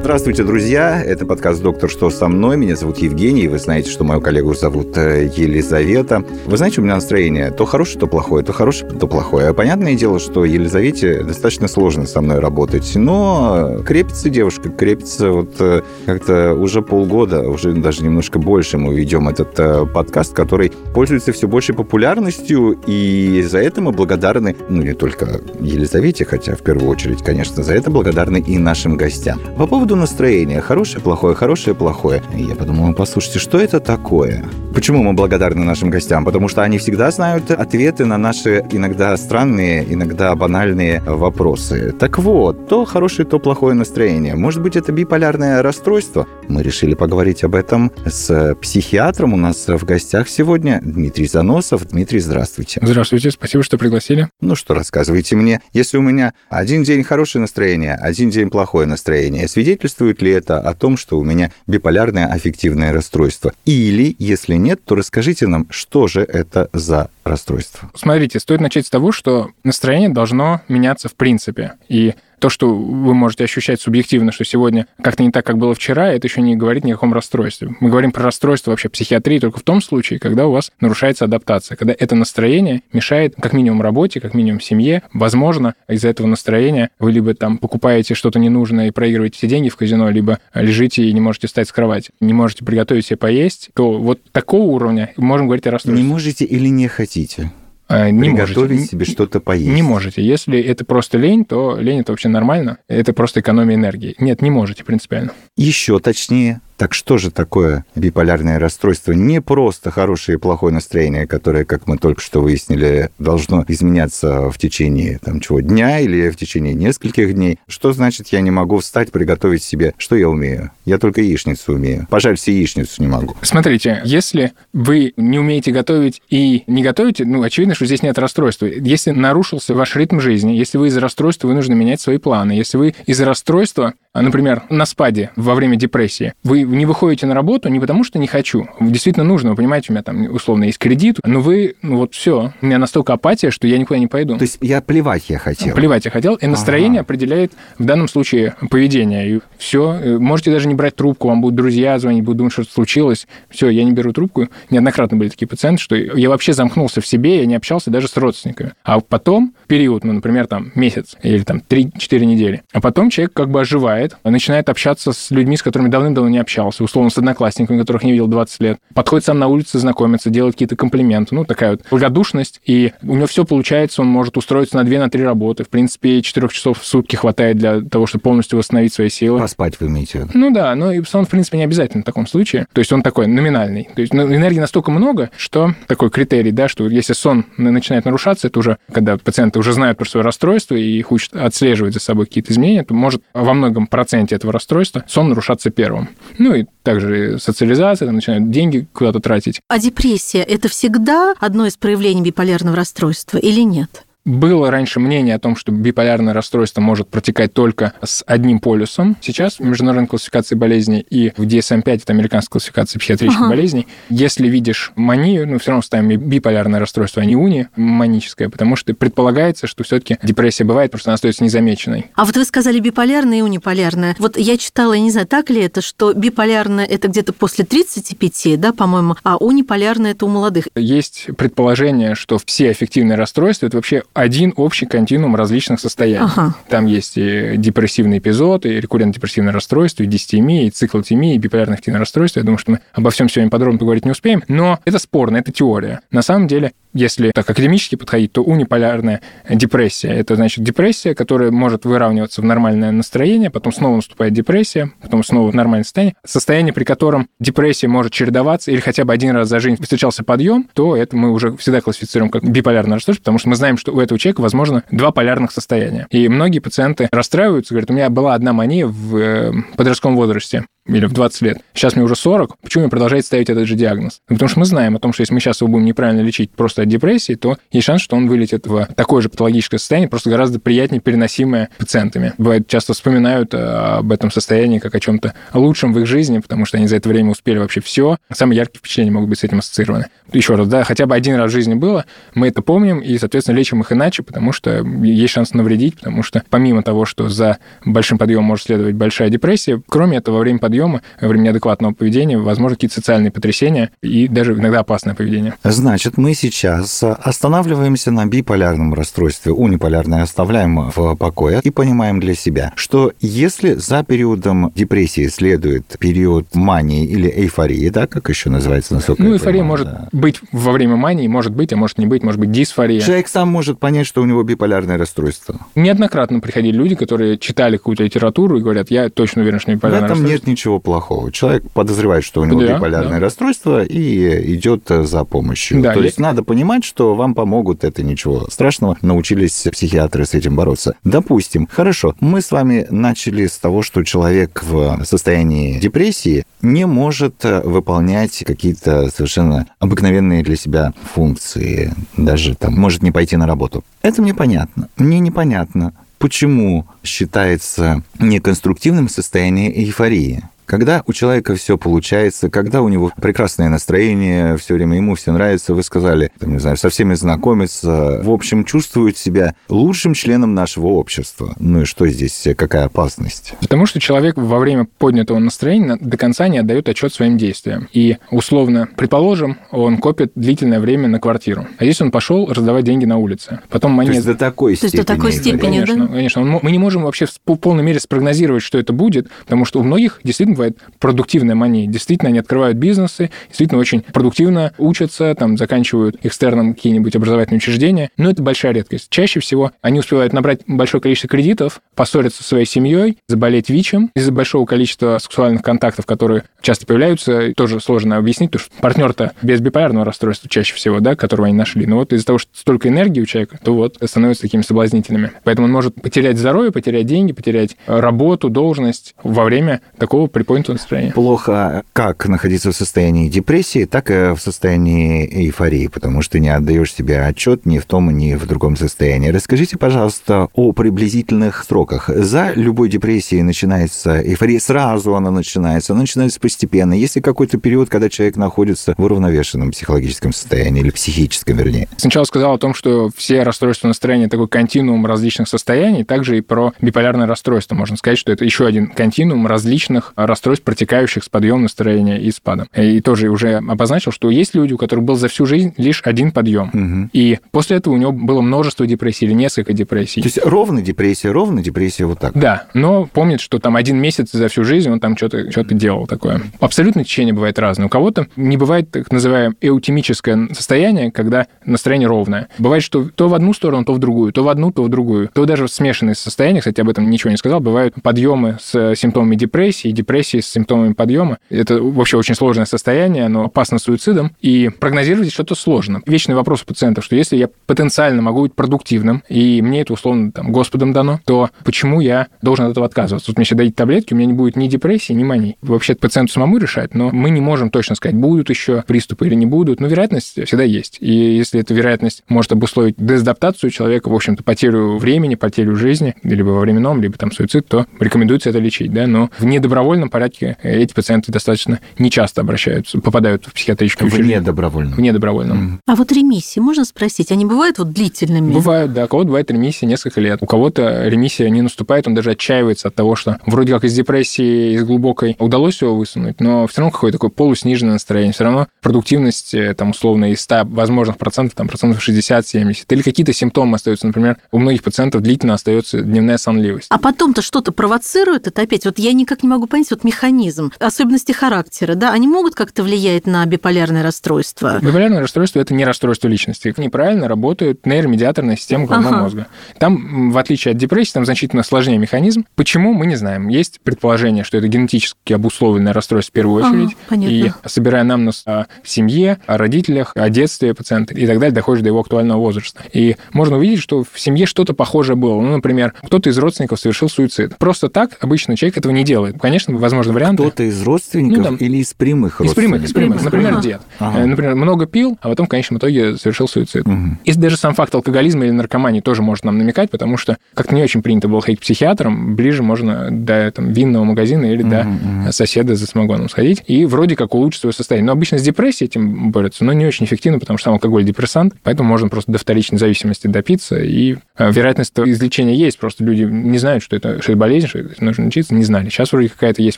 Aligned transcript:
Здравствуйте, 0.00 0.44
друзья! 0.44 1.02
Это 1.02 1.26
подкаст 1.26 1.60
«Доктор, 1.60 1.90
что 1.90 2.08
со 2.08 2.28
мной?». 2.28 2.56
Меня 2.56 2.76
зовут 2.76 2.98
Евгений, 2.98 3.48
вы 3.48 3.58
знаете, 3.58 3.90
что 3.90 4.04
мою 4.04 4.20
коллегу 4.20 4.54
зовут 4.54 4.96
э, 4.96 5.28
Елизавета. 5.36 6.24
Вы 6.46 6.56
знаете, 6.56 6.80
у 6.80 6.84
меня 6.84 6.94
настроение 6.94 7.50
то 7.50 7.64
хорошее, 7.64 7.98
то 7.98 8.06
плохое, 8.06 8.44
то 8.44 8.52
хорошее, 8.52 8.92
то 8.92 9.08
плохое. 9.08 9.52
Понятное 9.52 9.94
дело, 9.96 10.20
что 10.20 10.44
Елизавете 10.44 11.24
достаточно 11.24 11.66
сложно 11.66 12.06
со 12.06 12.20
мной 12.20 12.38
работать, 12.38 12.92
но 12.94 13.82
крепится 13.84 14.30
девушка, 14.30 14.70
крепится 14.70 15.32
вот 15.32 15.56
э, 15.58 15.82
как-то 16.06 16.54
уже 16.54 16.80
полгода, 16.80 17.42
уже 17.42 17.72
даже 17.72 18.04
немножко 18.04 18.38
больше 18.38 18.78
мы 18.78 18.94
ведем 18.94 19.28
этот 19.28 19.58
э, 19.58 19.84
подкаст, 19.84 20.32
который 20.32 20.72
пользуется 20.94 21.32
все 21.32 21.48
большей 21.48 21.74
популярностью, 21.74 22.78
и 22.86 23.44
за 23.46 23.58
это 23.58 23.80
мы 23.80 23.90
благодарны, 23.90 24.56
ну, 24.68 24.80
не 24.80 24.94
только 24.94 25.40
Елизавете, 25.60 26.24
хотя 26.24 26.54
в 26.54 26.62
первую 26.62 26.88
очередь, 26.88 27.22
конечно, 27.22 27.64
за 27.64 27.74
это 27.74 27.90
благодарны 27.90 28.38
и 28.38 28.58
нашим 28.58 28.96
гостям. 28.96 29.40
По 29.58 29.66
поводу 29.66 29.87
настроения. 29.96 30.60
Хорошее, 30.60 31.02
плохое, 31.02 31.34
хорошее, 31.34 31.74
плохое. 31.74 32.22
И 32.36 32.42
я 32.42 32.54
подумал, 32.54 32.94
послушайте, 32.94 33.38
что 33.38 33.58
это 33.58 33.80
такое? 33.80 34.44
Почему 34.74 35.02
мы 35.02 35.12
благодарны 35.12 35.64
нашим 35.64 35.90
гостям? 35.90 36.24
Потому 36.24 36.48
что 36.48 36.62
они 36.62 36.78
всегда 36.78 37.10
знают 37.10 37.50
ответы 37.50 38.04
на 38.04 38.18
наши 38.18 38.64
иногда 38.70 39.16
странные, 39.16 39.84
иногда 39.92 40.34
банальные 40.34 41.00
вопросы. 41.00 41.92
Так 41.98 42.18
вот, 42.18 42.68
то 42.68 42.84
хорошее, 42.84 43.26
то 43.26 43.38
плохое 43.38 43.74
настроение. 43.74 44.34
Может 44.34 44.62
быть, 44.62 44.76
это 44.76 44.92
биполярное 44.92 45.62
расстройство? 45.62 46.26
Мы 46.48 46.62
решили 46.62 46.94
поговорить 46.94 47.44
об 47.44 47.54
этом 47.54 47.90
с 48.06 48.54
психиатром. 48.60 49.34
У 49.34 49.36
нас 49.36 49.66
в 49.66 49.84
гостях 49.84 50.28
сегодня 50.28 50.80
Дмитрий 50.82 51.26
Заносов. 51.26 51.86
Дмитрий, 51.88 52.20
здравствуйте. 52.20 52.80
Здравствуйте, 52.82 53.30
спасибо, 53.30 53.62
что 53.62 53.78
пригласили. 53.78 54.28
Ну 54.40 54.54
что, 54.54 54.74
рассказывайте 54.74 55.36
мне, 55.36 55.60
если 55.72 55.98
у 55.98 56.02
меня 56.02 56.34
один 56.48 56.82
день 56.82 57.02
хорошее 57.02 57.40
настроение, 57.42 57.94
один 57.94 58.30
день 58.30 58.50
плохое 58.50 58.86
настроение, 58.86 59.48
свидетельствует 59.78 60.22
ли 60.22 60.30
это 60.32 60.58
о 60.58 60.74
том, 60.74 60.96
что 60.96 61.18
у 61.18 61.24
меня 61.24 61.52
биполярное 61.66 62.26
аффективное 62.26 62.92
расстройство? 62.92 63.52
Или, 63.64 64.14
если 64.18 64.54
нет, 64.54 64.80
то 64.84 64.94
расскажите 64.94 65.46
нам, 65.46 65.66
что 65.70 66.08
же 66.08 66.22
это 66.22 66.68
за 66.72 67.10
расстройство? 67.24 67.90
Смотрите, 67.94 68.40
стоит 68.40 68.60
начать 68.60 68.86
с 68.86 68.90
того, 68.90 69.12
что 69.12 69.50
настроение 69.64 70.08
должно 70.08 70.62
меняться 70.68 71.08
в 71.08 71.14
принципе. 71.14 71.74
И 71.88 72.14
то, 72.38 72.48
что 72.48 72.72
вы 72.74 73.14
можете 73.14 73.44
ощущать 73.44 73.80
субъективно, 73.80 74.32
что 74.32 74.44
сегодня 74.44 74.86
как-то 75.02 75.22
не 75.22 75.30
так, 75.30 75.44
как 75.44 75.58
было 75.58 75.74
вчера, 75.74 76.12
это 76.12 76.26
еще 76.26 76.40
не 76.40 76.56
говорит 76.56 76.84
ни 76.84 76.92
о 76.92 76.94
каком 76.94 77.12
расстройстве. 77.12 77.74
Мы 77.80 77.90
говорим 77.90 78.12
про 78.12 78.24
расстройство 78.24 78.70
вообще 78.70 78.88
психиатрии 78.88 79.38
только 79.38 79.58
в 79.58 79.62
том 79.62 79.80
случае, 79.80 80.18
когда 80.18 80.46
у 80.46 80.52
вас 80.52 80.70
нарушается 80.80 81.24
адаптация, 81.24 81.76
когда 81.76 81.94
это 81.98 82.14
настроение 82.14 82.82
мешает 82.92 83.34
как 83.40 83.52
минимум 83.52 83.82
работе, 83.82 84.20
как 84.20 84.34
минимум 84.34 84.60
семье. 84.60 85.02
Возможно, 85.12 85.74
из-за 85.88 86.08
этого 86.08 86.26
настроения 86.26 86.90
вы 86.98 87.12
либо 87.12 87.34
там 87.34 87.58
покупаете 87.58 88.14
что-то 88.14 88.38
ненужное 88.38 88.88
и 88.88 88.90
проигрываете 88.90 89.36
все 89.36 89.46
деньги 89.46 89.68
в 89.68 89.76
казино, 89.76 90.10
либо 90.10 90.38
лежите 90.54 91.04
и 91.04 91.12
не 91.12 91.20
можете 91.20 91.46
встать 91.46 91.68
с 91.68 91.72
кровати, 91.72 92.10
не 92.20 92.32
можете 92.32 92.64
приготовить 92.64 93.06
себе 93.06 93.16
поесть, 93.16 93.70
то 93.74 93.98
вот 93.98 94.20
такого 94.32 94.62
уровня 94.62 95.12
можем 95.16 95.46
говорить 95.46 95.66
о 95.66 95.70
расстройстве. 95.70 96.02
Не 96.02 96.08
можете 96.08 96.44
или 96.44 96.68
не 96.68 96.88
хотите? 96.88 97.50
А, 97.88 98.10
Не 98.10 98.20
Приготовить 98.20 98.70
можете. 98.72 98.90
себе 98.90 99.04
что-то 99.06 99.40
поесть. 99.40 99.68
Не 99.70 99.82
можете. 99.82 100.22
Если 100.22 100.60
это 100.60 100.84
просто 100.84 101.16
лень, 101.16 101.44
то 101.46 101.76
лень 101.78 102.00
это 102.00 102.12
вообще 102.12 102.28
нормально. 102.28 102.78
Это 102.86 103.14
просто 103.14 103.40
экономия 103.40 103.76
энергии. 103.76 104.14
Нет, 104.18 104.42
не 104.42 104.50
можете 104.50 104.84
принципиально. 104.84 105.32
Еще 105.56 105.98
точнее, 105.98 106.60
так 106.78 106.94
что 106.94 107.18
же 107.18 107.32
такое 107.32 107.84
биполярное 107.96 108.60
расстройство? 108.60 109.10
Не 109.12 109.42
просто 109.42 109.90
хорошее 109.90 110.38
и 110.38 110.40
плохое 110.40 110.72
настроение, 110.72 111.26
которое, 111.26 111.64
как 111.64 111.88
мы 111.88 111.98
только 111.98 112.22
что 112.22 112.40
выяснили, 112.40 113.10
должно 113.18 113.64
изменяться 113.66 114.48
в 114.50 114.56
течение 114.58 115.18
там, 115.18 115.40
чего, 115.40 115.58
дня 115.58 115.98
или 115.98 116.30
в 116.30 116.36
течение 116.36 116.74
нескольких 116.74 117.34
дней. 117.34 117.58
Что 117.66 117.92
значит, 117.92 118.28
я 118.28 118.40
не 118.40 118.52
могу 118.52 118.78
встать, 118.78 119.10
приготовить 119.10 119.64
себе? 119.64 119.92
Что 119.98 120.14
я 120.14 120.28
умею? 120.28 120.70
Я 120.84 120.98
только 120.98 121.20
яичницу 121.20 121.74
умею. 121.74 122.06
Пожалуйста, 122.08 122.52
яичницу 122.52 123.02
не 123.02 123.08
могу. 123.08 123.34
Смотрите, 123.42 124.00
если 124.04 124.52
вы 124.72 125.12
не 125.16 125.40
умеете 125.40 125.72
готовить 125.72 126.22
и 126.30 126.62
не 126.68 126.84
готовите, 126.84 127.24
ну, 127.24 127.42
очевидно, 127.42 127.74
что 127.74 127.86
здесь 127.86 128.02
нет 128.02 128.18
расстройства. 128.18 128.66
Если 128.66 129.10
нарушился 129.10 129.74
ваш 129.74 129.96
ритм 129.96 130.20
жизни, 130.20 130.52
если 130.52 130.78
вы 130.78 130.88
из-за 130.88 131.00
расстройства 131.00 131.48
вынуждены 131.48 131.74
менять 131.74 132.00
свои 132.00 132.18
планы, 132.18 132.52
если 132.52 132.78
вы 132.78 132.94
из-за 133.06 133.24
расстройства, 133.24 133.94
например, 134.22 134.62
на 134.70 134.86
спаде 134.86 135.30
во 135.36 135.54
время 135.54 135.76
депрессии, 135.76 136.32
вы 136.44 136.62
не 136.62 136.86
выходите 136.86 137.26
на 137.26 137.34
работу 137.34 137.68
не 137.68 137.80
потому, 137.80 138.04
что 138.04 138.18
не 138.18 138.26
хочу. 138.26 138.68
Действительно 138.80 139.24
нужно, 139.24 139.50
вы 139.50 139.56
понимаете, 139.56 139.86
у 139.90 139.92
меня 139.92 140.02
там 140.02 140.32
условно 140.32 140.64
есть 140.64 140.78
кредит, 140.78 141.16
но 141.24 141.40
вы, 141.40 141.74
ну 141.82 141.96
вот 141.96 142.14
все, 142.14 142.52
у 142.60 142.66
меня 142.66 142.78
настолько 142.78 143.12
апатия, 143.12 143.50
что 143.50 143.66
я 143.66 143.78
никуда 143.78 143.98
не 143.98 144.06
пойду. 144.06 144.36
То 144.36 144.42
есть 144.42 144.58
я 144.60 144.80
плевать 144.80 145.28
я 145.28 145.38
хотел. 145.38 145.74
Плевать 145.74 146.04
я 146.04 146.10
хотел, 146.10 146.34
и 146.34 146.46
настроение 146.46 147.00
Ага. 147.00 147.06
определяет 147.06 147.52
в 147.78 147.84
данном 147.84 148.08
случае 148.08 148.54
поведение. 148.70 149.36
И 149.36 149.40
все, 149.58 150.18
можете 150.18 150.50
даже 150.50 150.68
не 150.68 150.74
брать 150.74 150.96
трубку, 150.96 151.28
вам 151.28 151.40
будут 151.40 151.56
друзья 151.56 151.98
звонить, 151.98 152.24
будут 152.24 152.38
думать, 152.38 152.52
что 152.52 152.62
что-то 152.62 152.74
случилось. 152.74 153.26
Все, 153.50 153.68
я 153.68 153.84
не 153.84 153.92
беру 153.92 154.12
трубку. 154.12 154.48
Неоднократно 154.70 155.16
были 155.16 155.28
такие 155.28 155.46
пациенты, 155.48 155.82
что 155.82 155.96
я 155.96 156.28
вообще 156.28 156.52
замкнулся 156.52 157.00
в 157.00 157.06
себе, 157.06 157.38
я 157.38 157.46
не 157.46 157.54
общался 157.54 157.90
даже 157.90 158.08
с 158.08 158.16
родственниками. 158.16 158.72
А 158.84 159.00
потом, 159.00 159.54
период, 159.66 160.04
ну, 160.04 160.12
например, 160.12 160.46
там 160.46 160.72
месяц 160.74 161.16
или 161.22 161.42
там 161.42 161.62
3-4 161.68 162.24
недели, 162.24 162.62
а 162.72 162.80
потом 162.80 163.10
человек 163.10 163.32
как 163.32 163.50
бы 163.50 163.60
оживает, 163.60 164.07
начинает 164.24 164.68
общаться 164.68 165.12
с 165.12 165.30
людьми, 165.30 165.56
с 165.56 165.62
которыми 165.62 165.88
давным-давно 165.88 166.30
не 166.30 166.38
общался, 166.38 166.84
условно, 166.84 167.10
с 167.10 167.18
одноклассниками, 167.18 167.78
которых 167.78 168.02
не 168.02 168.12
видел 168.12 168.26
20 168.26 168.60
лет, 168.60 168.78
подходит 168.94 169.24
сам 169.26 169.38
на 169.38 169.48
улице 169.48 169.78
знакомиться, 169.78 170.30
делает 170.30 170.54
какие-то 170.54 170.76
комплименты, 170.76 171.34
ну, 171.34 171.44
такая 171.44 171.72
вот 171.72 171.82
благодушность, 171.90 172.60
и 172.64 172.92
у 173.02 173.14
него 173.14 173.26
все 173.26 173.44
получается, 173.44 174.02
он 174.02 174.08
может 174.08 174.36
устроиться 174.36 174.76
на 174.76 174.88
2-3 174.88 175.22
работы, 175.24 175.64
в 175.64 175.68
принципе, 175.68 176.22
4 176.22 176.48
часов 176.48 176.80
в 176.80 176.86
сутки 176.86 177.16
хватает 177.16 177.56
для 177.56 177.80
того, 177.80 178.06
чтобы 178.06 178.22
полностью 178.22 178.58
восстановить 178.58 178.92
свои 178.92 179.08
силы. 179.08 179.40
Поспать 179.40 179.80
вы 179.80 179.88
имеете 179.88 180.18
в 180.18 180.22
виду? 180.22 180.30
Ну 180.34 180.50
да, 180.50 180.74
но 180.74 180.92
и 180.92 181.02
сон, 181.02 181.26
в 181.26 181.28
принципе, 181.28 181.58
не 181.58 181.64
обязательно 181.64 182.02
в 182.02 182.06
таком 182.06 182.26
случае. 182.26 182.66
То 182.72 182.80
есть 182.80 182.92
он 182.92 183.02
такой 183.02 183.26
номинальный. 183.26 183.88
То 183.94 184.00
есть 184.00 184.14
ну, 184.14 184.24
энергии 184.32 184.60
настолько 184.60 184.90
много, 184.90 185.30
что 185.36 185.74
такой 185.86 186.10
критерий, 186.10 186.52
да, 186.52 186.68
что 186.68 186.88
если 186.88 187.12
сон 187.12 187.46
на- 187.56 187.70
начинает 187.70 188.04
нарушаться, 188.04 188.46
это 188.46 188.58
уже, 188.58 188.78
когда 188.92 189.16
пациенты 189.16 189.58
уже 189.58 189.72
знают 189.72 189.98
про 189.98 190.04
свое 190.04 190.24
расстройство 190.24 190.74
и 190.74 191.00
хочет 191.02 191.34
отслеживать 191.34 191.94
за 191.94 192.00
собой 192.00 192.26
какие-то 192.26 192.52
изменения, 192.52 192.84
то 192.84 192.94
может 192.94 193.22
во 193.34 193.54
многом 193.54 193.86
проценте 193.88 194.34
этого 194.34 194.52
расстройства 194.52 195.04
сон 195.06 195.28
нарушаться 195.28 195.70
первым. 195.70 196.10
Ну 196.38 196.54
и 196.54 196.66
также 196.82 197.38
социализация, 197.38 198.06
там 198.06 198.16
начинают 198.16 198.50
деньги 198.50 198.86
куда-то 198.92 199.20
тратить. 199.20 199.60
А 199.68 199.78
депрессия– 199.78 200.42
это 200.48 200.68
всегда 200.68 201.34
одно 201.38 201.66
из 201.66 201.76
проявлений 201.76 202.22
биполярного 202.22 202.76
расстройства 202.76 203.38
или 203.38 203.60
нет? 203.60 204.04
Было 204.28 204.70
раньше 204.70 205.00
мнение 205.00 205.36
о 205.36 205.38
том, 205.38 205.56
что 205.56 205.72
биполярное 205.72 206.34
расстройство 206.34 206.82
может 206.82 207.08
протекать 207.08 207.54
только 207.54 207.94
с 208.02 208.22
одним 208.26 208.60
полюсом. 208.60 209.16
Сейчас 209.22 209.58
в 209.58 209.64
международной 209.64 210.06
классификации 210.06 210.54
болезней 210.54 211.00
и 211.00 211.32
в 211.38 211.46
DSM-5, 211.46 212.02
это 212.02 212.12
американская 212.12 212.60
классификация 212.60 212.98
психиатрических 212.98 213.40
Ага. 213.40 213.48
болезней, 213.48 213.86
если 214.10 214.46
видишь 214.48 214.92
манию, 214.96 215.48
ну, 215.48 215.58
все 215.58 215.70
равно 215.70 215.80
ставим 215.80 216.14
биполярное 216.20 216.78
расстройство, 216.78 217.22
а 217.22 217.24
не 217.24 217.36
уни, 217.36 217.68
маническое, 217.74 218.50
потому 218.50 218.76
что 218.76 218.92
предполагается, 218.92 219.66
что 219.66 219.82
все-таки 219.82 220.18
депрессия 220.22 220.64
бывает, 220.64 220.90
просто 220.90 221.08
она 221.08 221.14
остается 221.14 221.42
незамеченной. 221.42 222.10
А 222.14 222.26
вот 222.26 222.36
вы 222.36 222.44
сказали 222.44 222.80
биполярное 222.80 223.38
и 223.38 223.40
униполярное. 223.40 224.14
Вот 224.18 224.36
я 224.36 224.58
читала, 224.58 224.92
я 224.92 225.00
не 225.00 225.10
знаю, 225.10 225.26
так 225.26 225.48
ли 225.48 225.62
это, 225.62 225.80
что 225.80 226.12
биполярное– 226.12 226.84
это 226.86 227.08
где-то 227.08 227.32
после 227.32 227.64
35, 227.64 228.60
да, 228.60 228.74
по-моему, 228.74 229.16
а 229.22 229.38
униполярное– 229.38 230.10
это 230.12 230.26
у 230.26 230.28
молодых. 230.28 230.68
Есть 230.74 231.28
предположение, 231.38 232.14
что 232.14 232.38
все 232.44 232.72
аффективные 232.72 233.16
расстройства– 233.16 233.64
это 233.68 233.78
вообще 233.78 234.02
один 234.18 234.52
общий 234.56 234.86
континуум 234.86 235.36
различных 235.36 235.80
состояний. 235.80 236.26
Ага. 236.26 236.54
Там 236.68 236.86
есть 236.86 237.16
и 237.16 237.54
депрессивный 237.56 238.18
эпизод, 238.18 238.66
и 238.66 238.80
рекуррентно-депрессивное 238.80 239.52
расстройство, 239.52 240.02
и 240.02 240.06
дистемия, 240.06 240.66
и 240.66 240.70
циклотемия, 240.70 241.34
и 241.34 241.38
биполярное 241.38 241.74
аффективное 241.74 242.00
расстройство. 242.00 242.40
Я 242.40 242.44
думаю, 242.44 242.58
что 242.58 242.72
мы 242.72 242.80
обо 242.92 243.10
всем 243.10 243.28
сегодня 243.28 243.50
подробно 243.50 243.78
поговорить 243.78 244.04
не 244.04 244.10
успеем. 244.10 244.42
Но 244.48 244.80
это 244.84 244.98
спорно, 244.98 245.36
это 245.36 245.52
теория. 245.52 246.00
На 246.10 246.22
самом 246.22 246.48
деле, 246.48 246.72
если 246.98 247.30
так 247.30 247.48
академически 247.48 247.94
подходить, 247.94 248.32
то 248.32 248.42
униполярная 248.42 249.20
депрессия– 249.48 250.08
это 250.08 250.34
значит 250.36 250.64
депрессия, 250.64 251.14
которая 251.14 251.50
может 251.50 251.84
выравниваться 251.84 252.42
в 252.42 252.44
нормальное 252.44 252.90
настроение, 252.90 253.50
потом 253.50 253.72
снова 253.72 253.96
наступает 253.96 254.32
депрессия, 254.32 254.90
потом 255.00 255.22
снова 255.22 255.52
нормальное 255.52 255.84
состояние. 255.84 256.14
Состояние, 256.24 256.72
при 256.72 256.84
котором 256.84 257.28
депрессия 257.38 257.88
может 257.88 258.12
чередоваться 258.12 258.70
или 258.70 258.80
хотя 258.80 259.04
бы 259.04 259.12
один 259.12 259.30
раз 259.30 259.48
за 259.48 259.60
жизнь 259.60 259.80
встречался 259.80 260.24
подъем, 260.24 260.68
то 260.74 260.96
это 260.96 261.16
мы 261.16 261.30
уже 261.30 261.56
всегда 261.56 261.80
классифицируем 261.80 262.30
как 262.30 262.42
биполярное 262.42 262.96
расстройство, 262.96 263.22
потому 263.22 263.38
что 263.38 263.48
мы 263.48 263.56
знаем, 263.56 263.78
что 263.78 263.92
у 263.92 264.00
этого 264.00 264.18
человека, 264.18 264.40
возможно, 264.40 264.82
два 264.90 265.12
полярных 265.12 265.52
состояния. 265.52 266.06
И 266.10 266.28
многие 266.28 266.58
пациенты 266.58 267.08
расстраиваются, 267.12 267.74
говорят, 267.74 267.90
у 267.90 267.94
меня 267.94 268.10
была 268.10 268.34
одна 268.34 268.52
мания 268.52 268.86
в 268.86 269.16
э, 269.16 269.52
подростковом 269.76 270.16
возрасте. 270.16 270.64
или 270.86 271.06
в 271.06 271.12
20 271.12 271.42
лет. 271.42 271.58
Сейчас 271.74 271.94
мне 271.94 272.04
уже 272.04 272.16
40. 272.16 272.56
Почему 272.60 272.84
мне 272.84 272.90
продолжает 272.90 273.24
ставить 273.24 273.50
этот 273.50 273.66
же 273.66 273.74
диагноз? 273.74 274.20
Ну, 274.28 274.36
потому 274.36 274.48
что 274.48 274.58
мы 274.58 274.64
знаем 274.64 274.96
о 274.96 274.98
том, 274.98 275.12
что 275.12 275.22
если 275.22 275.34
мы 275.34 275.40
сейчас 275.40 275.60
его 275.60 275.70
будем 275.70 275.84
неправильно 275.84 276.22
лечить 276.22 276.50
просто 276.50 276.82
депрессии, 276.88 277.34
то 277.34 277.58
есть 277.70 277.86
шанс, 277.86 278.02
что 278.02 278.16
он 278.16 278.28
вылетит 278.28 278.66
в 278.66 278.86
такое 278.94 279.22
же 279.22 279.28
патологическое 279.28 279.78
состояние, 279.78 280.08
просто 280.08 280.30
гораздо 280.30 280.60
приятнее 280.60 281.00
переносимое 281.00 281.68
пациентами. 281.78 282.32
Бывает, 282.38 282.66
часто 282.68 282.92
вспоминают 282.92 283.54
э, 283.54 283.58
об 283.58 284.12
этом 284.12 284.30
состоянии 284.30 284.78
как 284.78 284.94
о 284.94 285.00
чем-то 285.00 285.34
лучшем 285.54 285.92
в 285.92 285.98
их 286.00 286.06
жизни, 286.06 286.38
потому 286.38 286.64
что 286.64 286.76
они 286.76 286.86
за 286.86 286.96
это 286.96 287.08
время 287.08 287.30
успели 287.30 287.58
вообще 287.58 287.80
все. 287.80 288.18
Самые 288.32 288.58
яркие 288.58 288.78
впечатления 288.78 289.10
могут 289.10 289.30
быть 289.30 289.38
с 289.38 289.44
этим 289.44 289.58
ассоциированы. 289.58 290.06
Еще 290.32 290.54
раз, 290.54 290.68
да, 290.68 290.84
хотя 290.84 291.06
бы 291.06 291.14
один 291.14 291.36
раз 291.36 291.50
в 291.50 291.54
жизни 291.54 291.74
было, 291.74 292.04
мы 292.34 292.48
это 292.48 292.62
помним 292.62 293.00
и, 293.00 293.16
соответственно, 293.18 293.56
лечим 293.56 293.80
их 293.80 293.92
иначе, 293.92 294.22
потому 294.22 294.52
что 294.52 294.84
есть 295.02 295.32
шанс 295.32 295.54
навредить, 295.54 295.96
потому 295.96 296.22
что 296.22 296.42
помимо 296.50 296.82
того, 296.82 297.04
что 297.04 297.28
за 297.28 297.58
большим 297.84 298.18
подъемом 298.18 298.44
может 298.44 298.66
следовать 298.66 298.94
большая 298.94 299.30
депрессия, 299.30 299.80
кроме 299.88 300.18
этого, 300.18 300.36
во 300.36 300.40
время 300.40 300.58
подъема, 300.58 301.02
во 301.20 301.28
время 301.28 301.44
неадекватного 301.44 301.92
поведения, 301.92 302.38
возможно, 302.38 302.76
какие-то 302.76 302.96
социальные 302.96 303.30
потрясения 303.30 303.90
и 304.02 304.28
даже 304.28 304.52
иногда 304.52 304.80
опасное 304.80 305.14
поведение. 305.14 305.54
Значит, 305.62 306.16
мы 306.16 306.34
сейчас 306.34 306.67
останавливаемся 306.76 308.10
на 308.10 308.26
биполярном 308.26 308.94
расстройстве, 308.94 309.52
униполярное 309.52 310.22
оставляем 310.22 310.90
в 310.90 311.16
покое 311.16 311.60
и 311.62 311.70
понимаем 311.70 312.20
для 312.20 312.34
себя, 312.34 312.72
что 312.76 313.12
если 313.20 313.74
за 313.74 314.02
периодом 314.04 314.72
депрессии 314.74 315.26
следует 315.28 315.84
период 315.98 316.54
мании 316.54 317.04
или 317.06 317.28
эйфории, 317.28 317.88
да, 317.88 318.06
как 318.06 318.28
еще 318.28 318.50
называется, 318.50 318.94
насколько 318.94 319.22
Ну, 319.22 319.32
эйфория 319.34 319.60
понимаю, 319.60 319.68
может 319.68 319.86
да. 319.86 320.08
быть 320.12 320.40
во 320.52 320.72
время 320.72 320.96
мании, 320.96 321.26
может 321.28 321.54
быть, 321.54 321.72
а 321.72 321.76
может 321.76 321.98
не 321.98 322.06
быть, 322.06 322.22
может 322.22 322.40
быть 322.40 322.50
дисфория. 322.50 323.00
Человек 323.00 323.28
сам 323.28 323.48
может 323.48 323.78
понять, 323.78 324.06
что 324.06 324.22
у 324.22 324.24
него 324.24 324.42
биполярное 324.42 324.98
расстройство. 324.98 325.56
Неоднократно 325.74 326.40
приходили 326.40 326.76
люди, 326.76 326.94
которые 326.94 327.38
читали 327.38 327.76
какую-то 327.76 328.04
литературу 328.04 328.58
и 328.58 328.60
говорят, 328.62 328.90
я 328.90 329.08
точно 329.08 329.42
уверен, 329.42 329.58
что 329.60 329.70
у 329.70 329.72
меня 329.72 329.78
В 329.78 329.80
биполярное 329.80 330.06
этом 330.06 330.18
расстройство. 330.18 330.46
нет 330.46 330.46
ничего 330.46 330.78
плохого. 330.80 331.32
Человек 331.32 331.64
подозревает, 331.72 332.24
что 332.24 332.40
у 332.40 332.44
него 332.44 332.60
Да, 332.60 332.74
биполярное 332.76 333.18
да. 333.18 333.20
расстройство 333.20 333.82
и 333.84 334.54
идет 334.54 334.82
за 334.88 335.24
помощью. 335.24 335.82
Да, 335.82 335.94
То 335.94 336.00
есть 336.02 336.18
надо 336.18 336.42
понимать, 336.42 336.57
что 336.84 337.14
вам 337.14 337.34
помогут, 337.34 337.84
это 337.84 338.02
ничего 338.02 338.48
страшного. 338.50 338.96
Научились 339.02 339.66
психиатры 339.72 340.24
с 340.24 340.34
этим 340.34 340.56
бороться. 340.56 340.94
Допустим, 341.04 341.68
хорошо, 341.70 342.14
мы 342.20 342.40
с 342.40 342.50
вами 342.50 342.86
начали 342.90 343.46
с 343.46 343.58
того, 343.58 343.82
что 343.82 344.02
человек 344.04 344.62
в 344.62 345.04
состоянии 345.04 345.78
депрессии 345.78 346.44
не 346.62 346.86
может 346.86 347.44
э, 347.44 347.60
выполнять 347.60 348.44
какие-то 348.46 349.10
совершенно 349.10 349.66
обыкновенные 349.78 350.42
для 350.42 350.56
себя 350.56 350.92
функции, 351.14 351.94
даже 352.16 352.54
там 352.54 352.74
может 352.74 353.02
не 353.02 353.12
пойти 353.12 353.36
на 353.36 353.46
работу. 353.46 353.84
Это 354.02 354.22
мне 354.22 354.34
понятно. 354.34 354.88
Мне 354.96 355.20
непонятно, 355.20 355.92
почему 356.18 356.86
считается 357.02 358.02
неконструктивным 358.18 359.08
состояние 359.08 359.76
эйфории. 359.84 360.42
Когда 360.68 361.02
у 361.06 361.14
человека 361.14 361.54
все 361.54 361.78
получается, 361.78 362.50
когда 362.50 362.82
у 362.82 362.88
него 362.88 363.10
прекрасное 363.20 363.70
настроение, 363.70 364.58
все 364.58 364.74
время 364.74 364.98
ему 364.98 365.14
все 365.14 365.32
нравится, 365.32 365.72
вы 365.72 365.82
сказали, 365.82 366.30
там, 366.38 366.52
не 366.52 366.58
знаю, 366.58 366.76
со 366.76 366.90
всеми 366.90 367.14
знакомиться, 367.14 368.20
в 368.22 368.30
общем, 368.30 368.64
чувствует 368.66 369.16
себя 369.16 369.54
лучшим 369.70 370.12
членом 370.12 370.54
нашего 370.54 370.88
общества. 370.88 371.54
Ну 371.58 371.82
и 371.82 371.84
что 371.86 372.06
здесь, 372.06 372.46
какая 372.54 372.84
опасность? 372.84 373.54
Потому 373.62 373.86
что 373.86 373.98
человек 373.98 374.36
во 374.36 374.58
время 374.58 374.86
поднятого 374.98 375.38
настроения 375.38 375.96
до 375.98 376.18
конца 376.18 376.48
не 376.48 376.58
отдает 376.58 376.86
отчет 376.90 377.14
своим 377.14 377.38
действиям. 377.38 377.88
И, 377.94 378.18
условно, 378.30 378.88
предположим, 378.94 379.56
он 379.70 379.96
копит 379.96 380.32
длительное 380.34 380.80
время 380.80 381.08
на 381.08 381.18
квартиру. 381.18 381.66
А 381.78 381.84
если 381.86 382.04
он 382.04 382.10
пошел 382.10 382.46
раздавать 382.46 382.84
деньги 382.84 383.06
на 383.06 383.16
улице? 383.16 383.60
Потом 383.70 383.92
То 383.92 383.96
монет... 383.96 384.14
есть 384.16 384.26
до 384.26 384.34
такой 384.34 384.76
То 384.76 384.84
есть 384.84 384.90
степени. 384.98 385.00
до 385.00 385.14
такой 385.14 385.32
степени, 385.32 385.80
да? 385.80 385.86
Конечно, 385.86 386.08
конечно. 386.08 386.42
Он 386.42 386.48
мо- 386.50 386.60
Мы 386.62 386.72
не 386.72 386.78
можем 386.78 387.04
вообще 387.04 387.24
в 387.24 387.40
по- 387.40 387.56
полной 387.56 387.82
мере 387.84 388.00
спрогнозировать, 388.00 388.62
что 388.62 388.76
это 388.76 388.92
будет, 388.92 389.30
потому 389.44 389.64
что 389.64 389.80
у 389.80 389.82
многих 389.82 390.20
действительно 390.24 390.57
бывает 390.58 390.78
продуктивная 390.98 391.54
мания. 391.54 391.86
Действительно, 391.86 392.28
они 392.28 392.38
открывают 392.38 392.76
бизнесы, 392.76 393.30
действительно 393.46 393.80
очень 393.80 394.02
продуктивно 394.02 394.72
учатся, 394.78 395.34
там, 395.34 395.56
заканчивают 395.56 396.16
экстерном 396.22 396.74
какие-нибудь 396.74 397.14
образовательные 397.16 397.58
учреждения. 397.58 398.10
Но 398.16 398.30
это 398.30 398.42
большая 398.42 398.72
редкость. 398.72 399.08
Чаще 399.10 399.40
всего 399.40 399.72
они 399.80 400.00
успевают 400.00 400.32
набрать 400.32 400.60
большое 400.66 401.00
количество 401.00 401.28
кредитов, 401.28 401.80
поссориться 401.94 402.42
со 402.42 402.48
своей 402.48 402.66
семьей, 402.66 403.18
заболеть 403.28 403.70
ВИЧем 403.70 404.10
из-за 404.14 404.32
большого 404.32 404.66
количества 404.66 405.18
сексуальных 405.18 405.62
контактов, 405.62 406.06
которые 406.06 406.44
часто 406.60 406.86
появляются. 406.86 407.52
Тоже 407.54 407.80
сложно 407.80 408.16
объяснить, 408.16 408.50
потому 408.50 408.66
что 408.66 408.82
партнер-то 408.82 409.32
без 409.42 409.60
биполярного 409.60 410.04
расстройства 410.04 410.48
чаще 410.50 410.74
всего, 410.74 411.00
да, 411.00 411.14
которого 411.14 411.46
они 411.46 411.56
нашли. 411.56 411.86
Но 411.86 411.96
вот 411.96 412.12
из-за 412.12 412.26
того, 412.26 412.38
что 412.38 412.50
столько 412.54 412.88
энергии 412.88 413.20
у 413.20 413.26
человека, 413.26 413.58
то 413.62 413.74
вот 413.74 413.96
становятся 414.04 414.42
такими 414.42 414.62
соблазнительными. 414.62 415.32
Поэтому 415.44 415.66
он 415.66 415.72
может 415.72 415.94
потерять 415.94 416.38
здоровье, 416.38 416.72
потерять 416.72 417.06
деньги, 417.06 417.32
потерять 417.32 417.76
э, 417.86 418.00
работу, 418.00 418.48
должность 418.48 419.14
во 419.22 419.44
время 419.44 419.80
такого 419.98 420.26
приподнятого 420.48 420.74
настроения. 420.74 421.12
Плохо 421.12 421.82
как 421.92 422.26
находиться 422.26 422.72
в 422.72 422.76
состоянии 422.76 423.28
депрессии, 423.28 423.84
так 423.84 424.10
и 424.10 424.34
в 424.34 424.38
состоянии 424.38 425.26
эйфории, 425.26 425.88
потому 425.88 426.22
что 426.22 426.38
не 426.38 426.48
отдаешь 426.48 426.94
себе 426.94 427.20
отчет 427.20 427.66
ни 427.66 427.78
в 427.78 427.84
том, 427.84 428.10
ни 428.10 428.34
в 428.34 428.46
другом 428.46 428.76
состоянии. 428.76 429.28
Расскажите, 429.28 429.76
пожалуйста, 429.76 430.48
о 430.54 430.72
приблизительных 430.72 431.64
сроках. 431.64 432.08
За 432.08 432.52
любой 432.54 432.88
депрессией 432.88 433.42
начинается 433.42 434.22
эйфория, 434.22 434.58
сразу 434.58 435.14
она 435.14 435.30
начинается, 435.30 435.92
она 435.92 436.02
начинается 436.02 436.40
постепенно. 436.40 436.94
Есть 436.94 437.16
ли 437.16 437.22
какой-то 437.22 437.58
период, 437.58 437.90
когда 437.90 438.08
человек 438.08 438.36
находится 438.36 438.94
в 438.96 439.02
уравновешенном 439.02 439.70
психологическом 439.70 440.32
состоянии 440.32 440.80
или 440.80 440.90
психическом, 440.90 441.56
вернее? 441.56 441.88
Сначала 441.96 442.24
сказал 442.24 442.54
о 442.54 442.58
том, 442.58 442.74
что 442.74 443.10
все 443.14 443.42
расстройства 443.42 443.88
настроения 443.88 444.28
такой 444.28 444.48
континуум 444.48 445.04
различных 445.04 445.48
состояний, 445.48 446.04
также 446.04 446.38
и 446.38 446.40
про 446.40 446.72
биполярное 446.80 447.26
расстройство. 447.26 447.74
Можно 447.74 447.96
сказать, 447.96 448.18
что 448.18 448.32
это 448.32 448.44
еще 448.44 448.66
один 448.66 448.88
континуум 448.88 449.46
различных 449.46 450.12
расстройств, 450.16 450.37
протекающих 450.40 451.24
с 451.24 451.28
подъемом 451.28 451.62
настроения 451.62 452.20
и 452.20 452.30
спадом. 452.30 452.68
И 452.74 453.00
тоже 453.00 453.28
уже 453.28 453.56
обозначил, 453.56 454.12
что 454.12 454.30
есть 454.30 454.54
люди, 454.54 454.72
у 454.72 454.78
которых 454.78 455.04
был 455.04 455.16
за 455.16 455.28
всю 455.28 455.46
жизнь 455.46 455.74
лишь 455.76 456.02
один 456.04 456.32
подъем. 456.32 456.70
Мгм. 456.72 457.10
И 457.12 457.38
после 457.50 457.76
этого 457.76 457.94
у 457.94 457.96
него 457.96 458.12
было 458.12 458.40
множество 458.40 458.86
депрессий 458.86 459.26
или 459.26 459.32
несколько 459.32 459.72
депрессий. 459.72 460.22
То 460.22 460.26
есть 460.26 460.38
ровно 460.44 460.82
депрессия, 460.82 461.30
ровно 461.30 461.62
депрессия 461.62 462.06
вот 462.06 462.20
так. 462.20 462.32
Да, 462.34 462.64
но 462.74 463.06
помнит, 463.06 463.40
что 463.40 463.58
там 463.58 463.76
один 463.76 463.98
месяц 463.98 464.32
за 464.32 464.48
всю 464.48 464.64
жизнь 464.64 464.90
он 464.90 465.00
там 465.00 465.16
что-то 465.16 465.50
что 465.50 465.64
делал 465.64 466.06
такое. 466.06 466.42
Абсолютно 466.60 467.04
течение 467.04 467.34
бывает 467.34 467.58
разное. 467.58 467.86
У 467.86 467.88
кого-то 467.88 468.26
не 468.36 468.56
бывает 468.56 468.90
так 468.90 469.10
называемое 469.12 469.54
эутемическое 469.60 470.48
состояние, 470.52 471.10
когда 471.10 471.46
настроение 471.64 472.08
ровное. 472.08 472.48
Бывает, 472.58 472.82
что 472.82 473.08
то 473.08 473.28
в 473.28 473.34
одну 473.34 473.52
сторону, 473.52 473.84
то 473.84 473.92
в 473.92 473.98
другую, 473.98 474.32
то 474.32 474.44
в 474.44 474.48
одну, 474.48 474.72
то 474.72 474.82
в 474.82 474.88
другую. 474.88 475.30
То 475.32 475.44
даже 475.44 475.66
в 475.66 475.70
смешанные 475.70 476.14
состояния, 476.14 476.60
кстати, 476.60 476.80
об 476.80 476.88
этом 476.88 477.10
ничего 477.10 477.30
не 477.30 477.36
сказал, 477.36 477.60
бывают 477.60 477.94
подъемы 478.02 478.58
с 478.60 478.94
симптомами 478.94 479.36
депрессии, 479.36 479.90
депрессии 479.90 480.17
с 480.22 480.46
симптомами 480.46 480.92
подъема. 480.92 481.38
Это 481.50 481.82
вообще 481.82 482.16
очень 482.16 482.34
сложное 482.34 482.66
состояние, 482.66 483.26
оно 483.26 483.44
опасно 483.44 483.78
суицидом, 483.78 484.32
и 484.40 484.70
прогнозировать 484.78 485.32
что-то 485.32 485.54
сложно. 485.54 486.00
Вечный 486.06 486.34
вопрос 486.34 486.62
у 486.62 486.66
пациентов, 486.66 487.04
что 487.04 487.16
если 487.16 487.36
я 487.36 487.48
потенциально 487.66 488.22
могу 488.22 488.42
быть 488.42 488.54
продуктивным, 488.54 489.22
и 489.28 489.62
мне 489.62 489.82
это 489.82 489.92
условно 489.92 490.32
там 490.32 490.52
Господом 490.52 490.92
дано, 490.92 491.20
то 491.24 491.50
почему 491.64 492.00
я 492.00 492.28
должен 492.42 492.66
от 492.66 492.72
этого 492.72 492.86
отказываться? 492.86 493.30
Вот 493.30 493.38
мне 493.38 493.44
сейчас 493.44 493.58
дадите 493.58 493.74
таблетки, 493.76 494.14
у 494.14 494.16
меня 494.16 494.26
не 494.26 494.32
будет 494.32 494.56
ни 494.56 494.66
депрессии, 494.68 495.12
ни 495.12 495.24
мании. 495.24 495.56
Вообще 495.62 495.94
пациенту 495.94 496.32
самому 496.32 496.58
решать, 496.58 496.94
но 496.94 497.10
мы 497.10 497.30
не 497.30 497.40
можем 497.40 497.70
точно 497.70 497.94
сказать, 497.94 498.16
будут 498.16 498.50
еще 498.50 498.82
приступы 498.86 499.26
или 499.26 499.34
не 499.34 499.46
будут, 499.46 499.80
но 499.80 499.86
вероятность 499.86 500.44
всегда 500.44 500.64
есть. 500.64 500.98
И 501.00 501.12
если 501.12 501.60
эта 501.60 501.74
вероятность 501.74 502.22
может 502.28 502.52
обусловить 502.52 502.94
дезадаптацию 502.98 503.70
человека, 503.70 504.08
в 504.08 504.14
общем-то, 504.14 504.42
потерю 504.42 504.98
времени, 504.98 505.34
потерю 505.34 505.76
жизни, 505.76 506.14
либо 506.22 506.50
во 506.50 506.60
временном, 506.60 507.00
либо 507.00 507.16
там 507.16 507.32
суицид, 507.32 507.66
то 507.68 507.86
рекомендуется 508.00 508.50
это 508.50 508.58
лечить, 508.58 508.92
да, 508.92 509.06
но 509.06 509.30
в 509.38 509.44
недобровольном 509.44 510.07
порядке 510.08 510.56
эти 510.62 510.92
пациенты 510.92 511.32
достаточно 511.32 511.80
нечасто 511.98 512.40
обращаются, 512.40 513.00
попадают 513.00 513.46
в 513.46 513.52
психиатрические 513.52 514.08
В 514.08 514.12
учреждения. 514.12 514.40
недобровольном. 514.40 514.94
В 514.94 515.00
недобровольном. 515.00 515.80
А 515.86 515.94
вот 515.94 516.12
ремиссии, 516.12 516.60
можно 516.60 516.84
спросить, 516.84 517.32
они 517.32 517.44
бывают 517.44 517.78
вот 517.78 517.92
длительными? 517.92 518.52
Бывают, 518.52 518.92
да. 518.92 519.04
У 519.04 519.08
кого-то 519.08 519.26
бывает 519.28 519.50
ремиссия 519.50 519.86
несколько 519.86 520.20
лет. 520.20 520.38
У 520.40 520.46
кого-то 520.46 521.08
ремиссия 521.08 521.48
не 521.50 521.62
наступает, 521.62 522.06
он 522.06 522.14
даже 522.14 522.30
отчаивается 522.32 522.88
от 522.88 522.94
того, 522.94 523.16
что 523.16 523.38
вроде 523.46 523.72
как 523.72 523.84
из 523.84 523.94
депрессии, 523.94 524.74
из 524.74 524.84
глубокой 524.84 525.36
удалось 525.38 525.80
его 525.82 525.94
высунуть, 525.96 526.40
но 526.40 526.66
все 526.66 526.80
равно 526.80 526.92
какое-то 526.92 527.18
такое 527.18 527.30
полусниженное 527.30 527.94
настроение. 527.94 528.32
Все 528.32 528.44
равно 528.44 528.68
продуктивность, 528.82 529.54
э, 529.54 529.74
там, 529.74 529.90
условно, 529.90 530.32
из 530.32 530.40
100 530.40 530.64
возможных 530.64 531.18
процентов, 531.18 531.54
там, 531.56 531.68
процентов 531.68 532.00
60-70. 532.06 532.84
Или 532.90 533.02
какие-то 533.02 533.32
симптомы 533.32 533.76
остаются. 533.76 534.06
Например, 534.06 534.36
у 534.52 534.58
многих 534.58 534.82
пациентов 534.82 535.22
длительно 535.22 535.54
остается 535.54 536.00
дневная 536.00 536.38
сонливость. 536.38 536.86
А 536.90 536.98
потом-то 536.98 537.42
что-то 537.42 537.72
провоцирует 537.72 538.46
это 538.46 538.62
опять? 538.62 538.84
Вот 538.84 538.98
я 538.98 539.12
никак 539.12 539.42
не 539.42 539.48
могу 539.48 539.66
понять 539.66 539.90
вот 539.90 539.97
механизм, 540.04 540.72
особенности 540.78 541.32
характера, 541.32 541.94
да, 541.94 542.12
они 542.12 542.26
могут 542.28 542.54
как-то 542.54 542.82
влиять 542.82 543.26
на 543.26 543.44
биполярное 543.46 544.02
расстройство? 544.02 544.78
Биполярное 544.80 545.20
расстройство– 545.20 545.58
это 545.60 545.74
не 545.74 545.84
расстройство 545.84 546.28
личности. 546.28 546.72
Неправильно 546.76 547.28
работает 547.28 547.86
нейромедиаторная 547.86 548.56
система 548.56 548.86
головного 548.86 549.14
Ага. 549.16 549.22
мозга. 549.24 549.46
Там, 549.78 550.30
в 550.30 550.38
отличие 550.38 550.72
от 550.72 550.78
депрессии, 550.78 551.12
там 551.12 551.24
значительно 551.24 551.62
сложнее 551.62 551.98
механизм. 551.98 552.44
Почему, 552.54 552.92
мы 552.92 553.06
не 553.06 553.16
знаем. 553.16 553.48
Есть 553.48 553.80
предположение, 553.82 554.44
что 554.44 554.58
это 554.58 554.68
генетически 554.68 555.32
обусловленное 555.32 555.92
расстройство 555.92 556.30
в 556.30 556.34
первую 556.34 556.64
Ага, 556.64 556.74
очередь. 556.76 556.96
понятно. 557.08 557.34
И 557.34 557.52
собирая 557.66 558.04
намнос 558.04 558.42
о 558.46 558.66
семье, 558.84 559.38
о 559.46 559.58
родителях, 559.58 560.12
о 560.14 560.28
детстве 560.28 560.74
пациента 560.74 561.14
и 561.14 561.26
так 561.26 561.38
далее, 561.38 561.54
доходишь 561.54 561.82
до 561.82 561.88
его 561.88 562.00
актуального 562.00 562.38
возраста. 562.38 562.80
И 562.92 563.16
можно 563.32 563.56
увидеть, 563.56 563.80
что 563.80 564.04
в 564.04 564.18
семье 564.20 564.46
что-то 564.46 564.74
похожее 564.74 565.16
было. 565.16 565.40
Ну, 565.40 565.56
например, 565.56 565.94
кто-то 566.04 566.30
из 566.30 566.38
родственников 566.38 566.80
совершил 566.80 567.08
суицид. 567.08 567.56
Просто 567.58 567.88
так 567.88 568.10
обычно 568.20 568.56
человек 568.56 568.78
этого 568.78 568.92
не 568.92 569.04
делает. 569.04 569.36
Конечно, 569.40 569.72
возможны 569.88 570.12
варианты. 570.12 570.42
Кто-то 570.42 570.62
из 570.64 570.82
родственников 570.82 571.38
Ну, 571.38 571.44
там- 571.44 571.56
или 571.56 571.78
из 571.78 571.94
прямых 571.94 572.40
Из 572.40 572.54
прямых, 572.54 572.84
из 572.84 572.92
прямых. 572.92 573.18
Прямых. 573.18 573.24
Например, 573.24 573.60
дед. 573.60 573.80
Ага. 573.98 574.20
Э, 574.20 574.26
Например, 574.26 574.54
много 574.54 574.86
пил, 574.86 575.18
а 575.20 575.28
потом 575.28 575.46
в 575.46 575.48
конечном 575.48 575.78
итоге 575.78 576.16
совершил 576.16 576.48
суицид. 576.48 576.86
Мгм. 576.86 577.18
И 577.24 577.32
даже 577.34 577.56
сам 577.56 577.74
факт 577.74 577.94
алкоголизма 577.94 578.44
или 578.44 578.52
наркомании 578.52 579.00
тоже 579.00 579.22
может 579.22 579.44
нам 579.44 579.58
намекать, 579.58 579.90
потому 579.90 580.16
что 580.16 580.36
как-то 580.54 580.74
не 580.74 580.82
очень 580.82 581.02
принято 581.02 581.28
было 581.28 581.40
ходить 581.40 581.60
к 581.60 581.62
психиатрам, 581.62 582.36
ближе 582.36 582.62
можно 582.62 583.08
до 583.10 583.50
там, 583.50 583.72
винного 583.72 584.04
магазина 584.04 584.46
или 584.46 584.62
до 584.62 584.84
Мгм, 584.84 585.32
соседа 585.32 585.74
за 585.74 585.86
самогоном 585.86 586.28
сходить 586.28 586.62
и 586.66 586.84
вроде 586.84 587.16
как 587.16 587.34
улучшить 587.34 587.60
свое 587.62 587.72
состояние. 587.72 588.06
Но 588.06 588.12
обычно 588.12 588.38
с 588.38 588.42
депрессией 588.42 588.88
этим 588.88 589.30
борются, 589.30 589.64
но 589.64 589.72
не 589.72 589.86
очень 589.86 590.06
эффективно, 590.06 590.38
потому 590.38 590.58
что 590.58 590.64
сам 590.66 590.74
алкоголь 590.74 591.04
депрессант, 591.04 591.54
поэтому 591.62 591.88
можно 591.88 592.08
просто 592.08 592.32
до 592.32 592.38
вторичной 592.38 592.78
зависимости 592.78 593.26
допиться, 593.26 593.78
и 593.78 594.16
э, 594.36 594.50
вероятность 594.52 594.92
излечения 594.98 595.54
есть, 595.54 595.78
просто 595.78 596.04
люди 596.04 596.22
не 596.22 596.58
знают, 596.58 596.82
что 596.82 596.96
это, 596.96 597.22
что 597.22 597.32
это 597.32 597.38
болезнь, 597.38 597.66
что 597.68 597.78
это 597.78 598.02
нужно 598.04 598.24
лечиться, 598.26 598.54
не 598.54 598.64
знали. 598.64 598.88
Сейчас 598.88 599.12
вроде 599.12 599.28
какая-то 599.28 599.62
есть 599.62 599.77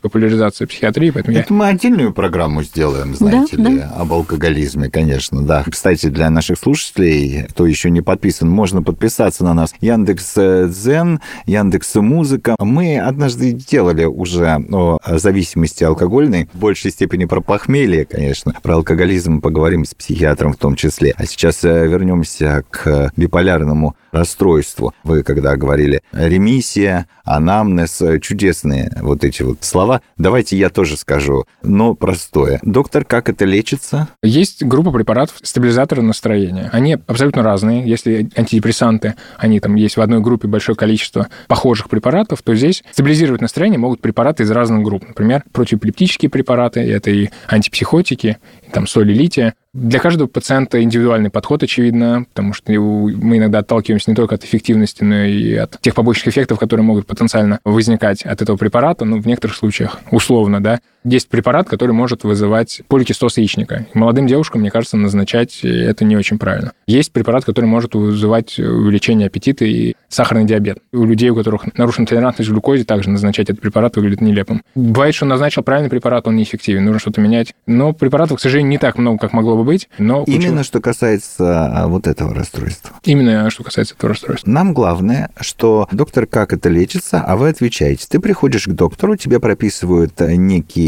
популяризация 0.00 0.66
психиатрии, 0.66 1.10
поэтому 1.10 1.36
я 1.36 1.42
Это 1.42 1.52
мы 1.52 1.68
отдельную 1.68 2.12
программу 2.12 2.62
сделаем, 2.62 3.14
знаете 3.14 3.56
Да, 3.56 3.70
ли, 3.70 3.80
об 3.80 4.12
алкоголизме, 4.12 4.90
конечно, 4.90 5.42
да. 5.42 5.64
Кстати, 5.68 6.06
для 6.06 6.30
наших 6.30 6.58
слушателей, 6.58 7.46
кто 7.50 7.66
еще 7.66 7.90
не 7.90 8.00
подписан, 8.00 8.48
можно 8.48 8.82
подписаться 8.82 9.44
на 9.44 9.54
нас. 9.54 9.74
Яндекс 9.80 10.32
э, 10.36 10.68
Дзен, 10.68 11.20
Яндекс 11.46 11.94
Музыка. 11.96 12.56
Мы 12.58 12.98
однажды 12.98 13.52
делали 13.52 14.04
уже 14.04 14.48
о 14.72 15.18
зависимости 15.18 15.84
алкогольной, 15.84 16.48
в 16.52 16.58
большей 16.58 16.90
степени 16.90 17.24
про 17.24 17.40
похмелье, 17.40 18.04
конечно. 18.04 18.54
Про 18.62 18.76
алкоголизм 18.76 19.40
поговорим 19.40 19.84
с 19.84 19.94
психиатром 19.94 20.52
в 20.52 20.56
том 20.56 20.76
числе. 20.76 21.14
А 21.16 21.26
сейчас 21.26 21.64
э, 21.64 21.86
вернемся 21.86 22.64
к 22.70 23.12
биполярному 23.16 23.96
расстройству. 24.12 24.94
Вы 25.04 25.22
когда 25.22 25.56
говорили 25.56 26.02
ремиссия, 26.12 27.06
анамнез, 27.24 28.00
э, 28.00 28.18
чудесные 28.20 28.92
вот 29.02 29.24
эти 29.24 29.42
вот 29.42 29.58
слова. 29.60 29.89
Давайте 30.16 30.56
я 30.56 30.70
тоже 30.70 30.96
скажу, 30.96 31.44
но 31.62 31.94
простое. 31.94 32.60
Доктор, 32.62 33.04
как 33.04 33.28
это 33.28 33.44
лечится? 33.44 34.08
Есть 34.22 34.64
группа 34.64 34.90
препаратов 34.90 35.36
стабилизаторы 35.42 36.02
настроения. 36.02 36.68
Они 36.72 36.98
абсолютно 37.06 37.42
разные. 37.42 37.88
Если 37.88 38.30
антидепрессанты, 38.36 39.14
они 39.38 39.60
там 39.60 39.74
есть 39.74 39.96
в 39.96 40.00
одной 40.00 40.20
группе 40.20 40.48
большое 40.48 40.76
количество 40.76 41.28
похожих 41.48 41.88
препаратов, 41.88 42.42
то 42.42 42.54
здесь 42.54 42.82
стабилизировать 42.92 43.40
настроение 43.40 43.78
могут 43.78 44.00
препараты 44.00 44.42
из 44.42 44.50
разных 44.50 44.82
групп. 44.82 45.06
Например, 45.06 45.42
противоэпилептические 45.52 46.30
препараты, 46.30 46.80
это 46.80 47.10
и 47.10 47.30
антипсихотики, 47.48 48.38
и 48.66 48.70
там 48.70 48.86
соли 48.86 49.12
лития. 49.12 49.54
Для 49.72 50.00
каждого 50.00 50.26
пациента 50.26 50.82
индивидуальный 50.82 51.30
подход, 51.30 51.62
очевидно, 51.62 52.24
потому 52.28 52.52
что 52.52 52.72
мы 52.72 53.36
иногда 53.36 53.60
отталкиваемся 53.60 54.10
не 54.10 54.16
только 54.16 54.34
от 54.34 54.44
эффективности, 54.44 55.04
но 55.04 55.22
и 55.22 55.54
от 55.54 55.80
тех 55.80 55.94
побочных 55.94 56.34
эффектов, 56.34 56.58
которые 56.58 56.84
могут 56.84 57.06
потенциально 57.06 57.60
возникать 57.64 58.24
от 58.24 58.42
этого 58.42 58.56
препарата. 58.56 59.04
Ну, 59.04 59.20
в 59.20 59.26
некоторых 59.28 59.56
случаях, 59.56 60.00
условно, 60.10 60.60
да, 60.60 60.80
есть 61.04 61.28
препарат, 61.28 61.68
который 61.68 61.92
может 61.92 62.24
вызывать 62.24 62.82
поликистоз 62.88 63.38
яичника. 63.38 63.86
Молодым 63.94 64.26
девушкам, 64.26 64.60
мне 64.60 64.70
кажется, 64.70 64.96
назначать 64.96 65.60
это 65.62 66.04
не 66.04 66.16
очень 66.16 66.38
правильно. 66.38 66.72
Есть 66.86 67.12
препарат, 67.12 67.44
который 67.44 67.66
может 67.66 67.94
вызывать 67.94 68.58
увеличение 68.58 69.26
аппетита 69.26 69.64
и 69.64 69.94
сахарный 70.08 70.44
диабет. 70.44 70.78
У 70.92 71.04
людей, 71.04 71.30
у 71.30 71.36
которых 71.36 71.76
нарушена 71.76 72.06
толерантность 72.06 72.50
к 72.50 72.52
глюкозе, 72.52 72.84
также 72.84 73.10
назначать 73.10 73.50
этот 73.50 73.60
препарат 73.62 73.96
выглядит 73.96 74.20
нелепым. 74.20 74.62
Бывает, 74.74 75.14
что 75.14 75.26
назначил 75.26 75.62
правильный 75.62 75.90
препарат, 75.90 76.26
он 76.26 76.36
неэффективен, 76.36 76.84
нужно 76.84 76.98
что-то 76.98 77.20
менять. 77.20 77.54
Но 77.66 77.92
препаратов, 77.92 78.38
к 78.38 78.40
сожалению, 78.40 78.70
не 78.70 78.78
так 78.78 78.98
много, 78.98 79.18
как 79.18 79.32
могло 79.32 79.56
бы 79.56 79.64
быть. 79.64 79.88
Но 79.98 80.24
Именно 80.26 80.64
что 80.64 80.80
касается 80.80 81.66
а, 81.66 81.88
вот 81.88 82.06
этого 82.06 82.34
расстройства. 82.34 82.90
Именно 83.04 83.48
что 83.50 83.64
касается 83.64 83.94
этого 83.94 84.10
расстройства. 84.10 84.50
Нам 84.50 84.74
главное, 84.74 85.30
что 85.40 85.88
доктор, 85.92 86.26
как 86.26 86.52
это 86.52 86.68
лечится, 86.68 87.20
а 87.20 87.36
вы 87.36 87.48
отвечаете. 87.48 88.06
Ты 88.08 88.20
приходишь 88.20 88.66
к 88.66 88.70
доктору, 88.70 89.16
тебе 89.16 89.40
прописывают 89.40 90.20
э, 90.20 90.34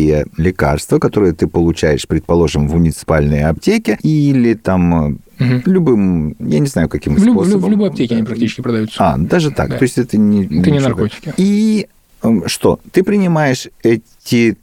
некие 0.02 0.26
лекарства, 0.36 0.98
которые 0.98 1.32
ты 1.32 1.46
получаешь, 1.46 2.06
предположим, 2.06 2.68
в 2.68 2.72
муниципальной 2.74 3.42
аптеке 3.44 3.98
или 4.02 4.54
там 4.54 5.14
э, 5.38 5.44
Мгм. 5.44 5.62
любым, 5.66 6.36
я 6.38 6.58
не 6.60 6.66
знаю, 6.66 6.88
каким 6.88 7.14
В, 7.16 7.24
люб- 7.24 7.38
в 7.38 7.44
способом. 7.46 7.70
любой 7.70 7.88
аптеке 7.88 8.14
они 8.14 8.24
практически 8.24 8.60
продаются. 8.60 8.96
А, 8.98 9.16
даже 9.18 9.50
так. 9.50 9.70
Да. 9.70 9.78
То 9.78 9.82
есть 9.84 9.98
это 9.98 10.16
не... 10.16 10.44
Это 10.44 10.70
не 10.70 10.78
наркотики. 10.78 11.32
И 11.36 11.88
эм, 12.22 12.46
что? 12.46 12.78
Ты 12.92 13.02
принимаешь 13.02 13.68
эти 13.82 14.04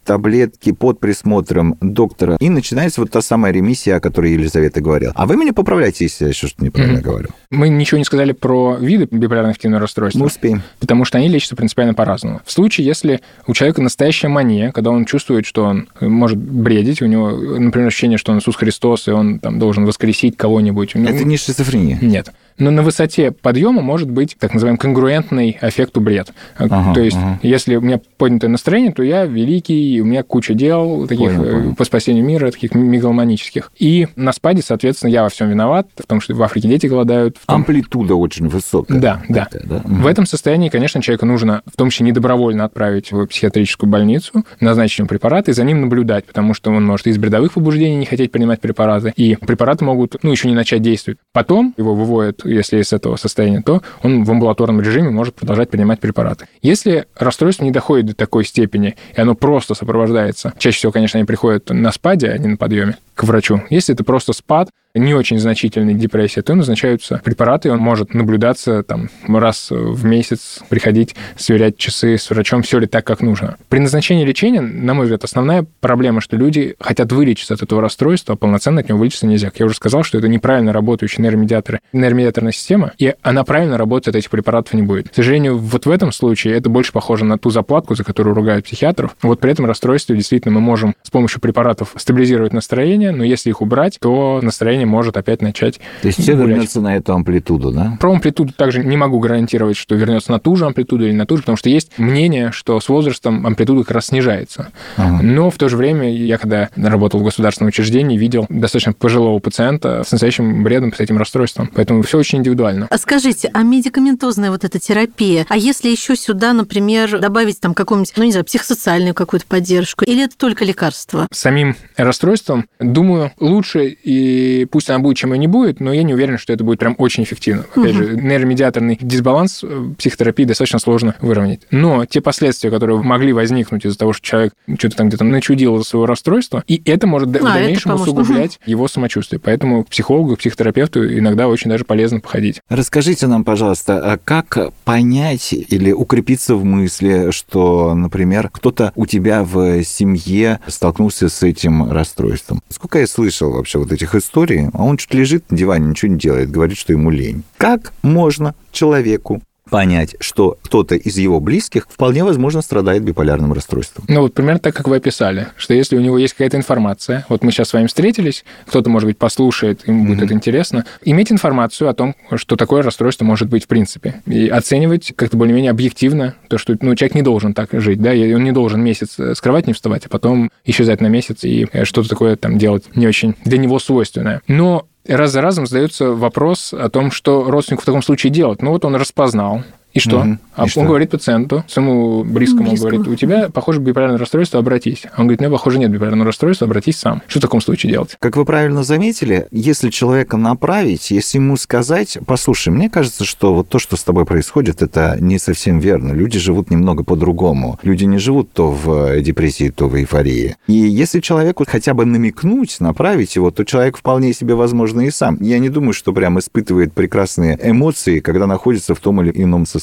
таблетки 0.04 0.72
под 0.72 1.00
присмотром 1.00 1.76
доктора, 1.82 2.38
и 2.40 2.50
начинается 2.50 3.02
вот 3.02 3.12
та 3.12 3.22
самая 3.22 3.52
ремиссия, 3.52 3.98
о 3.98 4.00
которой 4.00 4.32
Елизавета 4.34 4.82
говорила. 4.82 5.12
А 5.16 5.26
вы 5.26 5.36
меня 5.36 5.54
поправляйте, 5.54 6.06
если 6.06 6.28
я 6.28 6.34
что-то 6.34 6.64
неправильно 6.64 7.00
Мгм. 7.00 7.04
говорю. 7.04 7.30
Мы 7.52 7.70
ничего 7.70 7.98
не 7.98 8.06
сказали 8.06 8.32
про 8.32 8.78
виды 8.80 9.08
биполярного 9.12 9.52
эффективного 9.52 9.82
расстройства. 9.82 10.20
Мы 10.20 10.26
успеем. 10.28 10.62
потому 10.80 11.06
что 11.06 11.18
они 11.18 11.28
лечатся 11.28 11.56
принципиально 11.56 11.94
по-разному. 11.94 12.42
В 12.46 12.52
случае, 12.52 12.88
если 12.88 13.20
у 13.48 13.54
человека 13.54 13.82
настоящая 13.82 14.30
мания, 14.30 14.72
когда 14.72 14.92
он 14.92 15.06
чувствует, 15.06 15.46
что 15.46 15.66
он 15.66 15.88
может 16.02 16.38
бредить, 16.38 17.02
у 17.02 17.06
него, 17.06 17.30
например, 17.32 17.88
ощущение, 17.88 18.18
что 18.18 18.32
он 18.32 18.40
Иисус 18.40 18.56
Христос, 18.56 19.08
и 19.08 19.12
он 19.12 19.40
там 19.40 19.60
должен 19.60 19.86
воскресить 19.86 20.38
кого-нибудь. 20.38 20.96
него- 20.96 21.10
Это 21.10 21.24
не 21.26 21.38
шизофрения. 21.38 21.98
Нет. 22.02 22.32
Но 22.58 22.72
на 22.72 22.82
высоте 22.82 23.32
подъема 23.32 23.82
может 23.82 24.10
быть 24.10 24.36
так 24.38 24.54
называемый 24.54 24.78
конгруентный 24.80 25.58
эффекту 25.62 26.02
бред. 26.02 26.34
Ага, 26.58 26.94
то 26.94 27.00
есть, 27.00 27.16
ага. 27.16 27.40
если 27.42 27.76
у 27.78 27.82
меня 27.82 28.02
поднятое 28.18 28.50
настроение, 28.50 28.92
то 28.92 29.02
я 29.02 29.26
великий, 29.50 30.02
у 30.02 30.06
меня 30.06 30.24
куча 30.24 30.54
дел 30.54 31.08
таких 31.08 31.28
Понял, 31.28 31.44
э, 31.44 31.52
понял. 31.52 31.76
по 31.76 31.84
спасению 31.84 32.24
мира, 32.24 32.52
таких 32.52 32.74
мегаломанических. 32.74 33.72
И 33.78 34.08
на 34.16 34.32
спаде, 34.32 34.62
соответственно, 34.62 35.10
я 35.12 35.24
во 35.24 35.30
всем 35.30 35.50
виноват, 35.50 35.88
в 35.98 36.06
том, 36.06 36.22
что 36.22 36.34
в 36.36 36.44
Африке 36.44 36.68
дети 36.68 36.88
голодают. 36.88 37.38
Том, 37.46 37.58
Амплитуда 37.58 38.16
очень 38.16 38.48
высокая. 38.48 39.00
да, 39.00 39.22
да. 39.28 39.48
Да? 39.64 39.82
В 39.86 40.08
этом 40.08 40.26
состоянии, 40.26 40.70
конечно, 40.70 41.02
человека 41.02 41.26
нужно, 41.26 41.62
в 41.66 41.76
том 41.76 41.90
числе 41.90 42.08
недобровольно 42.08 42.66
отправить 42.66 43.12
в 43.12 43.26
психиатрическую 43.26 43.90
больницу, 43.90 44.44
назначить 44.60 45.00
ему 45.00 45.08
препараты 45.08 45.52
и 45.52 45.54
за 45.54 45.64
ним 45.64 45.82
наблюдать, 45.82 46.26
потому 46.26 46.54
что 46.54 46.72
он 46.72 46.86
может 46.86 47.08
из 47.08 47.18
бредовых 47.18 47.54
побуждений 47.54 47.96
не 47.96 48.06
хотеть 48.06 48.32
принимать 48.32 48.62
препараты, 48.62 49.14
и 49.16 49.36
препараты 49.36 49.86
могут, 49.86 50.18
ну, 50.24 50.32
еще 50.32 50.48
не 50.48 50.56
начать 50.56 50.82
действовать. 50.82 51.20
Потом 51.34 51.74
его 51.78 51.96
выводят, 51.96 52.46
если 52.46 52.80
из 52.82 52.94
этого 52.94 53.16
состояния, 53.16 53.62
то 53.62 53.82
он 54.04 54.24
в 54.24 54.32
амбулаторном 54.32 54.82
режиме 54.82 55.10
может 55.10 55.36
продолжать 55.36 55.70
принимать 55.70 56.00
препараты. 56.00 56.48
Если 56.62 57.06
расстройство 57.16 57.64
не 57.64 57.72
доходит 57.72 58.08
до 58.08 58.16
такой 58.16 58.46
степени, 58.46 58.96
и 59.16 59.22
оно 59.22 59.36
просто 59.40 59.74
сопровождается, 59.74 60.54
чаще 60.58 60.78
всего, 60.78 60.92
конечно, 60.92 61.18
они 61.18 61.26
приходят 61.26 61.70
на 61.70 61.92
спаде, 61.92 62.30
а 62.30 62.38
не 62.38 62.48
на 62.48 62.58
подъеме 62.58 62.98
к 63.16 63.24
врачу. 63.24 63.62
Если 63.70 63.94
это 63.94 64.04
просто 64.04 64.34
спад, 64.34 64.70
не 64.96 65.14
очень 65.14 65.40
значительной 65.40 65.94
депрессия, 65.94 66.42
то 66.42 66.56
назначаются 66.56 67.22
препараты, 67.24 67.70
и 67.70 67.72
он 67.72 67.80
может 67.80 68.14
наблюдаться 68.14 68.84
там 68.84 69.10
раз 69.28 69.68
в 69.70 70.04
месяц, 70.06 70.60
приходить, 70.70 71.16
сверять 71.38 71.78
часы 71.78 72.18
с 72.18 72.30
врачом, 72.30 72.64
все 72.64 72.80
ли 72.80 72.88
так, 72.88 73.06
как 73.06 73.22
нужно. 73.22 73.58
При 73.70 73.80
назначении 73.80 74.26
лечения, 74.26 74.62
на 74.62 74.94
мой 74.94 75.06
взгляд, 75.06 75.24
основная 75.24 75.66
проблема, 75.80 76.22
что 76.22 76.36
люди 76.36 76.76
хотят 76.80 77.12
вылечиться 77.12 77.54
от 77.54 77.62
этого 77.62 77.82
расстройства, 77.82 78.34
а 78.34 78.38
полноценно 78.38 78.82
от 78.82 78.90
него 78.90 79.00
вылечиться 79.00 79.28
нельзя. 79.28 79.52
Я 79.56 79.66
уже 79.66 79.76
сказал, 79.76 80.04
что 80.04 80.18
это 80.18 80.28
неправильно 80.28 80.74
работающие 80.74 81.24
нейромедиаторы, 81.24 81.80
нейромедиаторная 81.94 82.52
система, 82.52 82.94
и 82.98 83.14
она 83.22 83.44
правильно 83.44 83.78
работает, 83.78 84.16
этих 84.16 84.30
препаратов 84.30 84.74
не 84.74 84.82
будет. 84.82 85.10
К 85.10 85.16
сожалению, 85.16 85.58
вот 85.58 85.86
в 85.86 85.92
этом 85.92 86.12
случае 86.12 86.56
это 86.56 86.70
больше 86.70 86.92
похоже 86.92 87.26
на 87.26 87.38
ту 87.38 87.50
заплатку, 87.50 87.96
за 87.96 88.04
которую 88.04 88.36
ругают 88.36 88.66
психиатров. 88.66 89.16
Вот 89.22 89.40
при 89.40 89.52
этом 89.52 89.66
расстройстве 89.66 90.16
действительно 90.16 90.54
мы 90.56 90.62
можем 90.62 90.96
с 91.04 91.10
помощью 91.10 91.42
препаратов 91.42 91.94
стабилизировать 91.96 92.54
настроение, 92.54 93.12
но 93.12 93.24
если 93.24 93.50
их 93.50 93.62
убрать, 93.62 93.98
то 94.00 94.40
настроение 94.42 94.86
может 94.90 95.16
опять 95.18 95.42
начать 95.42 95.80
То 96.02 96.08
есть 96.08 96.22
все 96.22 96.34
гулять. 96.34 96.50
вернется 96.50 96.82
на 96.82 96.98
эту 96.98 97.14
амплитуду, 97.14 97.72
да? 97.72 97.98
Про 98.00 98.14
амплитуду 98.14 98.54
также 98.54 98.84
не 98.84 98.98
могу 98.98 99.20
гарантировать, 99.20 99.78
что 99.78 99.96
вернется 99.96 100.32
на 100.32 100.40
ту 100.40 100.56
же 100.56 100.66
амплитуду 100.66 101.06
или 101.06 101.14
на 101.14 101.26
ту 101.26 101.38
же, 101.38 101.44
потому 101.44 101.58
что 101.58 101.70
есть 101.70 101.92
мнение, 101.98 102.52
что 102.52 102.80
с 102.80 102.90
возрастом 102.90 103.46
амплитуда 103.46 103.84
как 103.84 103.92
раз 103.92 104.08
снижается. 104.08 104.70
Ага. 104.98 105.22
Но 105.24 105.50
в 105.50 105.58
то 105.58 105.70
же 105.70 105.78
время 105.78 106.14
я, 106.14 106.38
когда 106.38 106.70
работал 106.76 107.20
в 107.20 107.24
государственном 107.24 107.70
учреждении, 107.70 108.18
видел 108.18 108.46
достаточно 108.50 108.94
пожилого 108.94 109.40
пациента 109.40 110.04
с 110.06 110.12
настоящим 110.12 110.64
бредом, 110.64 110.94
с 110.94 111.00
этим 111.00 111.18
расстройством. 111.18 111.70
Поэтому 111.74 112.02
все 112.02 112.18
очень 112.18 112.40
индивидуально. 112.40 112.88
А 112.90 112.98
скажите, 112.98 113.50
а 113.54 113.64
медикаментозная 113.64 114.52
вот 114.52 114.64
эта 114.64 114.80
терапия, 114.80 115.46
а 115.50 115.58
если 115.58 115.90
еще 115.90 116.16
сюда, 116.16 116.54
например, 116.54 117.20
добавить 117.20 117.60
там 117.60 117.74
какую-нибудь, 117.74 118.14
ну 118.18 118.24
не 118.24 118.32
знаю, 118.32 118.46
психосоциальную 118.46 119.14
какую-то 119.14 119.46
поддержку, 119.46 120.06
или 120.06 120.24
это 120.24 120.38
только 120.38 120.66
лекарство? 120.66 121.28
Самим 121.32 121.76
расстройством, 121.98 122.66
думаю, 122.80 123.32
лучше, 123.40 123.88
и 123.88 124.66
пусть 124.70 124.90
она 124.90 125.00
будет, 125.00 125.18
чем 125.18 125.34
и 125.34 125.38
не 125.38 125.48
будет, 125.48 125.80
но 125.80 125.94
я 125.94 126.04
не 126.04 126.14
уверен, 126.14 126.38
что 126.38 126.54
это 126.54 126.64
будет 126.64 126.80
прям 126.80 126.96
очень 126.98 127.24
эффективно. 127.24 127.66
Опять 127.76 127.96
же, 127.96 128.16
нейромедиаторный 128.16 128.98
дисбаланс 129.02 129.64
э, 129.64 129.90
психотерапии 129.98 130.46
достаточно 130.46 130.80
сложно 130.80 131.16
выровнять. 131.22 131.62
Но 131.72 132.06
те 132.06 132.22
последствия, 132.22 132.70
которые 132.70 133.02
могли 133.02 133.34
возникнуть 133.34 133.86
из-за 133.86 133.98
того, 133.98 134.14
что 134.14 134.26
человек 134.26 134.54
что-то 134.78 134.98
там 134.98 135.10
где-то 135.10 135.24
начудил 135.24 135.80
из 135.80 135.88
своего 135.88 136.06
расстройства, 136.06 136.64
и 136.68 136.82
это 136.86 137.08
может 137.08 137.30
в 137.30 137.36
А, 137.36 137.38
это 137.38 137.46
дальнейшем 137.46 137.92
поможет. 137.92 138.14
усугублять 138.14 138.60
его 138.66 138.88
самочувствие. 138.88 139.40
Поэтому 139.44 139.84
к 139.84 139.90
психологу, 139.90 140.36
к 140.36 140.40
психотерапевту 140.40 141.18
иногда 141.18 141.48
очень 141.48 141.70
даже 141.70 141.86
полезно 141.86 142.20
походить. 142.20 142.62
Расскажите 142.70 143.28
нам, 143.28 143.44
пожалуйста, 143.44 144.00
а 144.14 144.18
как 144.18 144.72
понять 144.86 145.54
или 145.54 145.92
укрепиться 145.92 146.56
в 146.56 146.64
мысли, 146.64 147.32
что, 147.32 147.94
например, 147.96 148.50
кто-то 148.52 148.92
у 148.96 149.06
тебя 149.06 149.44
в 149.44 149.84
семье 149.84 150.60
столкнулся 150.68 151.30
с 151.30 151.44
этим 151.44 151.92
расстройством? 151.92 152.62
Сколько 152.70 153.00
я 153.00 153.08
слышал 153.08 153.52
вообще 153.52 153.80
вот 153.80 153.92
этих 153.92 154.16
историй, 154.16 154.59
а 154.74 154.84
он 154.84 154.98
что-то 154.98 155.18
лежит 155.18 155.50
на 155.52 155.58
диване, 155.58 155.88
ничего 155.90 156.12
не 156.12 156.18
делает, 156.20 156.52
говорит, 156.52 156.78
что 156.78 156.94
ему 156.94 157.10
лень. 157.10 157.44
Как 157.58 157.94
можно 158.02 158.56
человеку 158.72 159.42
понять, 159.70 160.16
что 160.20 160.58
кто-то 160.62 160.96
из 160.96 161.18
его 161.18 161.40
близких 161.40 161.88
вполне 161.90 162.24
возможно 162.24 162.62
страдает 162.62 163.04
биполярным 163.04 163.54
расстройством. 163.54 164.06
Ну 164.08 164.22
вот 164.22 164.34
примерно 164.34 164.60
так, 164.60 164.76
как 164.76 164.88
вы 164.88 164.98
описали, 164.98 165.48
что 165.58 165.74
если 165.74 165.96
у 165.96 166.02
него 166.02 166.18
есть 166.18 166.34
какая-то 166.34 166.58
информация, 166.58 167.26
вот 167.30 167.44
мы 167.44 167.52
сейчас 167.52 167.70
с 167.70 167.74
вами 167.74 167.88
встретились, 167.88 168.44
кто-то, 168.66 168.90
может 168.90 169.08
быть, 169.08 169.18
послушает, 169.18 169.88
ему 169.88 170.08
будет 170.08 170.24
это 170.24 170.34
интересно, 170.34 170.86
иметь 171.04 171.32
информацию 171.32 171.90
о 171.90 171.94
том, 171.94 172.16
что 172.36 172.56
такое 172.56 172.82
расстройство 172.82 173.26
может 173.26 173.48
быть 173.48 173.66
в 173.66 173.68
принципе, 173.68 174.22
и 174.26 174.48
оценивать 174.48 175.14
как-то 175.16 175.38
более-менее 175.38 175.72
объективно 175.72 176.36
то, 176.48 176.58
что 176.58 176.76
ну, 176.82 176.96
человек 176.96 177.16
не 177.16 177.22
должен 177.22 177.54
так 177.54 177.70
жить, 177.74 178.02
да, 178.02 178.14
и 178.14 178.34
он 178.34 178.44
не 178.44 178.52
должен 178.52 178.82
месяц 178.82 179.18
скрывать, 179.36 179.68
не 179.68 179.74
вставать, 179.74 180.06
а 180.06 180.10
потом 180.10 180.52
исчезать 180.66 181.02
на 181.02 181.08
месяц 181.08 181.44
и 181.44 181.68
э, 181.72 181.86
что-то 181.86 182.10
такое 182.10 182.36
там 182.36 182.58
делать 182.58 182.86
не 182.96 183.08
очень 183.08 183.36
для 183.46 183.58
него 183.58 183.80
свойственное. 183.80 184.42
Но 184.48 184.89
раз 185.16 185.32
за 185.32 185.42
разом 185.42 185.66
задается 185.66 186.12
вопрос 186.12 186.74
о 186.74 186.90
том, 186.90 187.12
что 187.12 187.50
родственнику 187.50 187.84
в 187.84 187.86
таком 187.86 188.02
случае 188.02 188.32
делать. 188.32 188.62
Ну 188.62 188.72
вот 188.72 188.86
он 188.86 188.96
распознал, 188.96 189.64
и 189.94 190.00
что? 190.00 190.20
Мгм. 190.20 190.40
А 190.56 190.66
И 190.66 190.70
что? 190.70 190.82
он 190.82 190.88
говорит 190.88 191.10
пациенту, 191.10 191.64
своему 191.68 192.24
близкому, 192.24 192.64
он 192.64 192.70
Близкому. 192.70 192.92
говорит, 192.98 193.08
у 193.08 193.16
тебя, 193.16 193.50
похоже, 193.50 193.80
биполярное 193.80 194.18
расстройство, 194.20 194.60
обратись. 194.60 195.04
А 195.06 195.22
он 195.22 195.28
говорит, 195.28 195.40
у 195.40 195.44
меня, 195.44 195.52
похоже, 195.52 195.80
нет 195.80 195.90
биполярного 195.90 196.28
расстройства, 196.28 196.66
обратись 196.68 196.98
сам. 196.98 197.22
Что 197.28 197.40
в 197.40 197.42
таком 197.42 197.62
случае 197.62 197.92
делать? 197.94 198.16
Как 198.20 198.36
вы 198.36 198.46
правильно 198.46 198.84
заметили, 198.84 199.48
если 199.52 199.90
человека 199.90 200.38
направить, 200.38 201.12
если 201.12 201.38
ему 201.38 201.58
сказать, 201.58 202.18
послушай, 202.26 202.70
мне 202.70 202.90
кажется, 202.90 203.26
что 203.26 203.54
вот 203.56 203.70
то, 203.70 203.80
что 203.80 203.96
с 203.96 204.04
тобой 204.04 204.26
происходит, 204.26 204.82
это 204.82 205.18
не 205.20 205.40
совсем 205.40 205.80
верно. 205.80 206.12
Люди 206.14 206.38
живут 206.40 206.70
немного 206.70 207.04
по-другому. 207.04 207.80
Люди 207.82 208.04
не 208.06 208.18
живут 208.20 208.52
то 208.52 208.70
в 208.72 208.92
э, 209.14 209.22
депрессии, 209.22 209.70
то 209.70 209.88
в 209.88 209.96
эйфории. 209.96 210.56
И 210.68 210.74
если 210.74 211.20
человеку 211.20 211.66
хотя 211.68 211.94
бы 211.94 212.06
намекнуть, 212.06 212.80
направить 212.80 213.36
его, 213.36 213.50
то 213.52 213.64
человек 213.64 213.98
вполне 213.98 214.34
себе, 214.34 214.54
возможно, 214.56 215.02
и 215.02 215.10
сам. 215.10 215.38
Я 215.42 215.58
не 215.60 215.70
думаю, 215.70 215.94
что 215.94 216.14
прям 216.14 216.38
испытывает 216.38 216.94
прекрасные 216.94 217.58
эмоции, 217.62 218.20
когда 218.20 218.46
находится 218.46 218.94
в 218.94 219.00
том 219.00 219.22
или 219.22 219.32
ином 219.34 219.66
состоянии. 219.66 219.79